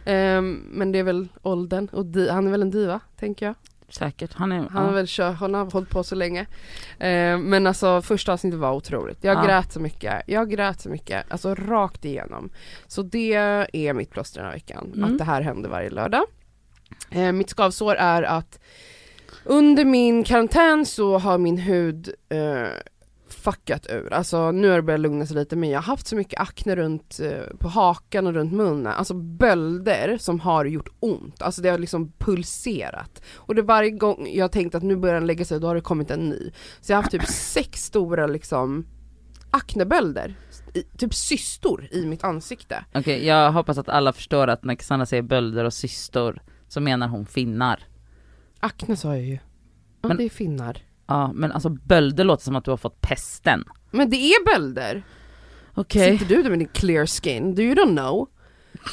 [0.06, 3.56] Ehm, men det är väl åldern och di- han är väl en diva, tänker jag.
[3.90, 4.92] Säkert, han är, Han har ja.
[4.92, 6.42] väl kört, han har hållit på så länge.
[7.00, 9.18] Eh, men alltså första avsnittet var otroligt.
[9.24, 9.44] Jag Ja.
[9.46, 12.50] grät så mycket, jag grät så mycket, alltså rakt igenom.
[12.88, 13.34] Så det
[13.74, 15.12] är mitt plåster den här veckan, Mm.
[15.12, 16.24] att det här händer varje lördag.
[17.12, 18.60] Eh, mitt skavsår är att
[19.44, 22.68] under min karantän så har min hud eh,
[23.30, 24.14] fuckat ur.
[24.14, 26.76] Alltså nu har det börjat lugna sig lite men jag har haft så mycket akne
[26.76, 31.70] runt eh, på hakan och runt munnen, alltså bölder som har gjort ont, alltså det
[31.70, 33.22] har liksom pulserat.
[33.36, 35.82] Och det varje gång jag tänkt att nu börjar den lägga sig, då har det
[35.82, 36.52] kommit en ny.
[36.82, 38.86] Så jag har haft typ sex stora liksom
[39.52, 40.36] aknebölder,
[40.74, 42.86] i, typ cystor i mitt ansikte.
[42.94, 47.08] Okej jag hoppas att alla förstår att när Cassandra säger bölder och systor så menar
[47.08, 47.84] hon finnar.
[48.60, 49.40] Akne sa jag ju.
[50.02, 50.78] Ja Men- det är finnar.
[51.08, 53.64] Ja men alltså bölder låter som att du har fått pesten.
[53.92, 55.04] Men det är bölder!
[55.74, 56.18] Okej.
[56.20, 57.56] Sitter du där med din clear skin?
[57.56, 58.28] Do you don't know?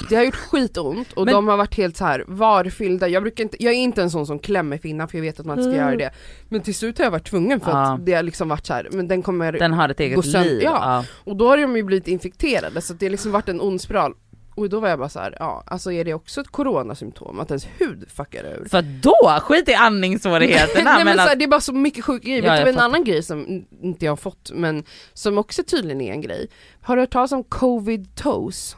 [0.08, 3.44] Det har gjort skitont och Men- de har varit helt så här varfyllda, jag brukar
[3.44, 5.70] inte, jag är inte en sån som klämmer finnar för jag vet att man inte
[5.70, 5.86] ska Mm.
[5.86, 6.10] göra det
[6.48, 7.92] Men till slut har jag varit tvungen för Ja.
[7.94, 10.60] att det har liksom varit så här, men den kommer, Den har ett eget liv.
[10.62, 10.70] ja.
[10.82, 11.04] Ja.
[11.24, 14.14] och då har de ju blivit infekterade så det har liksom varit en ond spiral
[14.54, 17.50] Och då var jag bara så här, ja alltså är det också ett coronasymptom att
[17.50, 18.68] ens hud fuckar ur?
[18.68, 21.72] För då, skit i andningssvårigheterna Nej, men men så här, att, det är bara så
[21.72, 24.84] mycket sjuka grejer, Ja, vet du en annan grej som inte jag har fått men
[25.12, 26.48] som också tydligen är en grej?
[26.82, 28.76] Har du hört talas om covid toes?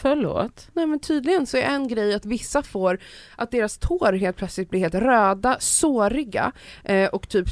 [0.00, 0.68] förlåt.
[0.72, 2.98] Nej men tydligen så är en grej att vissa får
[3.36, 6.52] att deras tår helt plötsligt blir helt röda, såriga
[6.84, 7.46] eh, och typ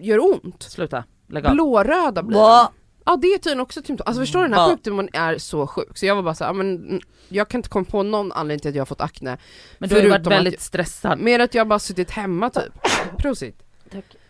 [0.00, 0.62] gör ont.
[0.62, 1.52] Sluta, lägg av.
[1.52, 2.68] Blåröda blir de.
[3.06, 4.04] Ja det är tydligen också symptom.
[4.06, 4.76] Alltså förstår du den här Blah.
[4.76, 5.98] sjukdomen är så sjuk.
[5.98, 8.32] Så jag var bara så här, ja, men mm, jag kan inte komma på någon
[8.32, 9.38] anledning till att jag har fått akne.
[9.78, 11.18] Men du har ju varit väldigt stressad.
[11.20, 12.72] Mer att jag bara suttit hemma typ.
[13.18, 13.62] Prosit.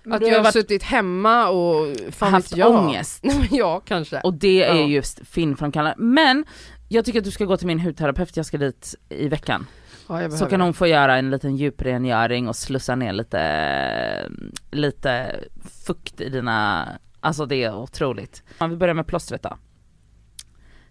[0.04, 2.70] Men Att du jag har varit- suttit hemma och fan haft jag.
[2.74, 3.20] ångest.
[3.24, 4.20] Nej men ja kanske.
[4.20, 4.86] Och det är Ja.
[4.86, 5.94] just finframkallande.
[6.04, 6.44] Men
[6.88, 9.66] jag tycker att du ska gå till min hudterapeut, jag ska dit i veckan.
[10.08, 14.28] ja, jag Så kan hon få göra en liten djuprengöring och slussa ner lite,
[14.70, 15.40] lite
[15.86, 16.88] fukt i dina,
[17.22, 18.42] alltså det är otroligt.
[18.60, 19.56] Vi börjar med plåstret då.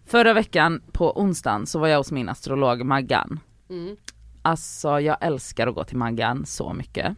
[0.05, 3.39] Förra veckan på onsdagen så var jag hos min astrolog Maggan.
[3.69, 3.95] Mm.
[4.41, 7.15] Alltså jag älskar att gå till Maggan så mycket.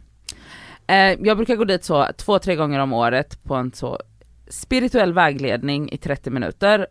[0.86, 4.00] Eh, jag brukar gå dit så två, tre gånger om året på en så
[4.48, 6.86] spirituell vägledning i 30 minuter.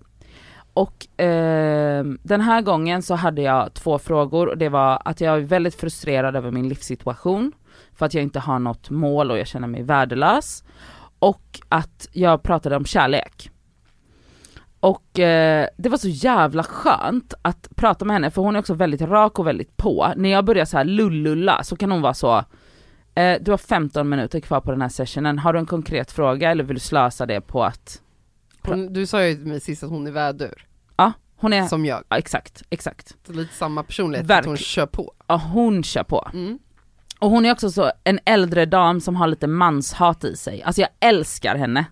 [0.73, 5.37] Och eh, den här gången så hade jag två frågor och det var att jag
[5.37, 7.51] är väldigt frustrerad över min livssituation
[7.95, 10.63] för att jag inte har något mål och jag känner mig värdelös.
[11.23, 13.49] Och att jag pratade om kärlek.
[14.79, 18.73] Och eh, det var så jävla skönt att prata med henne för hon är också
[18.73, 20.13] väldigt rak och väldigt på.
[20.15, 22.43] När jag börjar så här lullulla så kan hon vara så
[23.15, 26.51] eh, du har 15 minuter kvar på den här sessionen, har du en konkret fråga
[26.51, 28.01] eller vill du slösa det på att
[28.61, 30.67] Hon, du sa ju till mig sist att hon är vädur,
[30.97, 32.03] Ja, hon är, som jag.
[32.09, 33.15] ja, exakt, exakt.
[33.27, 34.49] Så lite samma personlighet, att Verkligen.
[34.51, 35.13] hon kör på.
[35.27, 36.29] Ja, hon kör på.
[36.33, 36.59] Mm.
[37.23, 40.81] Och hon är också så en äldre dam som har lite manshat i sig, alltså
[40.81, 41.85] jag älskar henne.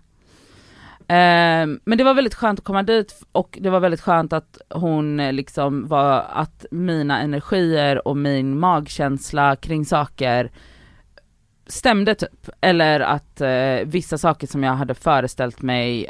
[1.08, 4.58] Ehm, men det var väldigt skönt att komma dit och det var väldigt skönt att
[4.70, 10.52] hon eh, liksom var, att mina energier och min magkänsla kring saker
[11.66, 12.48] stämde typ.
[12.60, 16.06] Eller att eh, vissa saker som jag hade föreställt mig,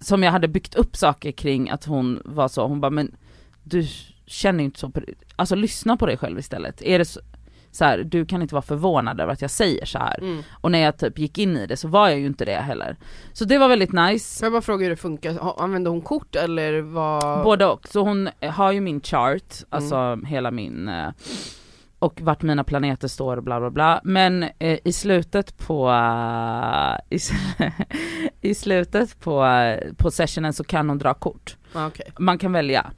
[0.00, 3.16] som jag hade byggt upp saker kring att hon var så, hon bara men
[3.62, 3.86] du
[4.26, 5.00] känner ju inte så, på,
[5.36, 6.82] alltså lyssna på dig själv istället.
[6.82, 7.20] Är det så,
[7.76, 10.18] så här, du kan inte vara förvånad över att jag säger så här.
[10.18, 10.42] Mm.
[10.60, 12.96] Och när jag typ gick in i det så var jag ju inte det heller.
[13.32, 14.38] Så det var väldigt nice.
[14.38, 17.44] Får jag bara fråga hur det funkar, använder hon kort eller vad?
[17.44, 17.88] Både och.
[17.88, 21.08] Så hon har ju min chart, alltså hela min eh,
[21.98, 24.00] och vart mina planeter står och bla bla bla.
[24.04, 27.18] Men eh, i slutet på, uh, i,
[28.50, 31.56] i, slutet på, uh, på sessionen så kan hon dra kort.
[31.72, 32.06] Ah, okay.
[32.18, 32.90] Man kan välja.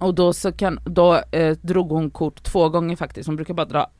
[0.00, 3.66] Och då så kan, då eh, drog hon kort två gånger faktiskt, hon brukar bara
[3.66, 3.90] dra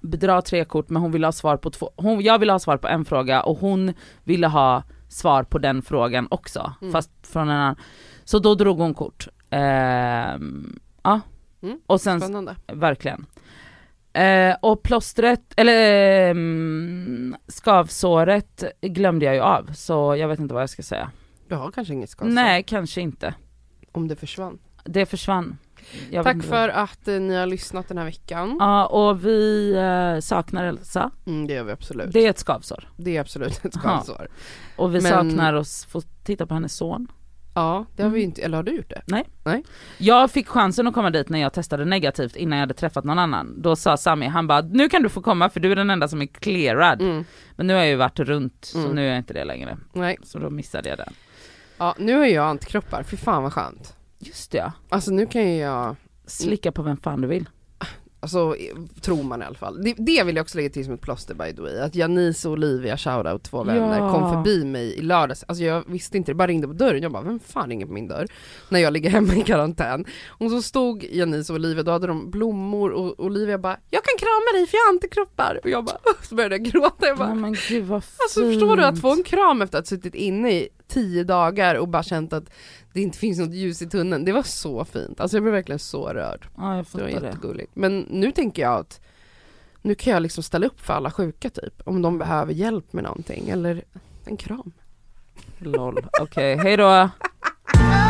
[0.00, 2.76] dra tre kort men hon ville ha svar på två, hon, jag ville ha svar
[2.76, 3.94] på en fråga och hon
[4.24, 6.92] ville ha svar på den frågan också, mm.
[6.92, 7.76] fast från en annan.
[8.24, 9.28] Så då drog hon kort.
[9.50, 9.60] Eh,
[11.02, 11.20] ja.
[11.62, 11.80] Mm.
[11.86, 12.56] Och sen, Spännande.
[12.66, 13.26] Verkligen.
[14.12, 16.34] Eh, och plåstret, eller eh,
[17.48, 21.10] skavsåret glömde jag ju av, så jag vet inte vad jag ska säga.
[21.48, 22.34] Du har kanske inget skavsår?
[22.34, 23.34] Nej, kanske inte.
[23.92, 24.58] Om det försvann?
[24.92, 25.58] Det försvann.
[26.10, 28.56] Jag Tack för att eh, ni har lyssnat den här veckan.
[28.60, 31.10] Ja, och vi eh, saknar Elsa.
[31.26, 32.12] Mm, det gör vi absolut.
[32.12, 32.88] Det är ett skavsår.
[32.96, 34.28] Det är absolut ett skavsår.
[34.76, 35.12] Och vi Men...
[35.12, 37.08] saknar oss få titta på hennes son.
[37.54, 38.28] Ja, det har vi mm.
[38.28, 39.02] inte, eller har du gjort det?
[39.06, 39.24] Nej.
[39.44, 39.64] Nej.
[39.98, 43.18] Jag fick chansen att komma dit när jag testade negativt innan jag hade träffat någon
[43.18, 43.62] annan.
[43.62, 46.08] Då sa Sami, han bara nu kan du få komma för du är den enda
[46.08, 47.02] som är clearad.
[47.02, 47.24] Mm.
[47.56, 48.90] Men nu har jag ju varit runt så mm.
[48.90, 49.76] nu är jag inte det längre.
[49.92, 50.18] Nej.
[50.22, 51.12] Så då missade jag den.
[51.78, 53.97] Ja, nu har jag antikroppar, fy fan vad skönt.
[54.18, 54.72] Just det.
[54.88, 55.96] Alltså nu kan jag
[56.26, 57.48] Slicka på vem fan du vill.
[58.20, 58.56] Alltså
[59.00, 59.84] tror man i alla fall.
[59.84, 61.78] Det, det vill jag också lägga till som ett plåster by the way.
[61.78, 64.12] Att Janice och Olivia, shoutout två vänner, ja.
[64.12, 65.44] kom förbi mig i lördags.
[65.48, 67.02] Alltså jag visste inte, det bara ringde på dörren.
[67.02, 68.26] Jag bara, vem fan ringer på min dörr?
[68.68, 70.04] När jag ligger hemma i karantän.
[70.28, 74.18] Och så stod Janice och Olivia, då hade de blommor och Olivia bara, jag kan
[74.18, 75.60] krama dig för jag har antikroppar.
[75.62, 75.98] Och jag bara,
[76.28, 77.06] så började jag gråta.
[77.06, 78.20] Jag bara, Nej, men gud vad fint.
[78.20, 81.74] Alltså förstår du att få en kram efter att ha suttit inne i tio dagar
[81.74, 82.50] och bara känt att
[82.92, 84.24] det inte finns något ljus i tunneln.
[84.24, 85.20] Det var så fint.
[85.20, 86.48] Alltså jag blev verkligen så rörd.
[86.56, 87.26] Ja, jag det var det.
[87.26, 87.70] jättegulligt.
[87.74, 89.00] Men nu tänker jag att
[89.82, 91.82] nu kan jag liksom ställa upp för alla sjuka typ.
[91.84, 93.84] Om de behöver hjälp med någonting eller
[94.24, 94.72] en kram.
[95.58, 95.98] Lol.
[96.20, 97.10] Okej, okay, hejdå.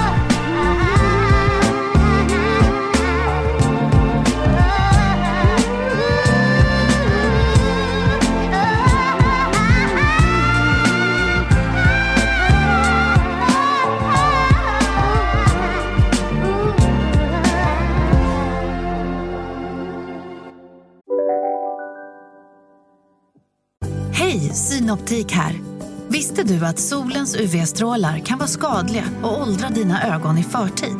[24.55, 25.61] Synoptik här.
[26.09, 30.97] Visste du att solens UV-strålar kan vara skadliga och åldra dina ögon i förtid?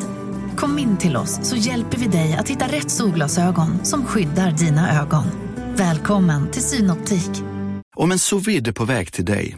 [0.57, 5.01] Kom in till oss så hjälper vi dig att hitta rätt solglasögon som skyddar dina
[5.01, 5.25] ögon.
[5.75, 7.31] Välkommen till Synoptik.
[7.95, 9.57] Om en sous på väg till dig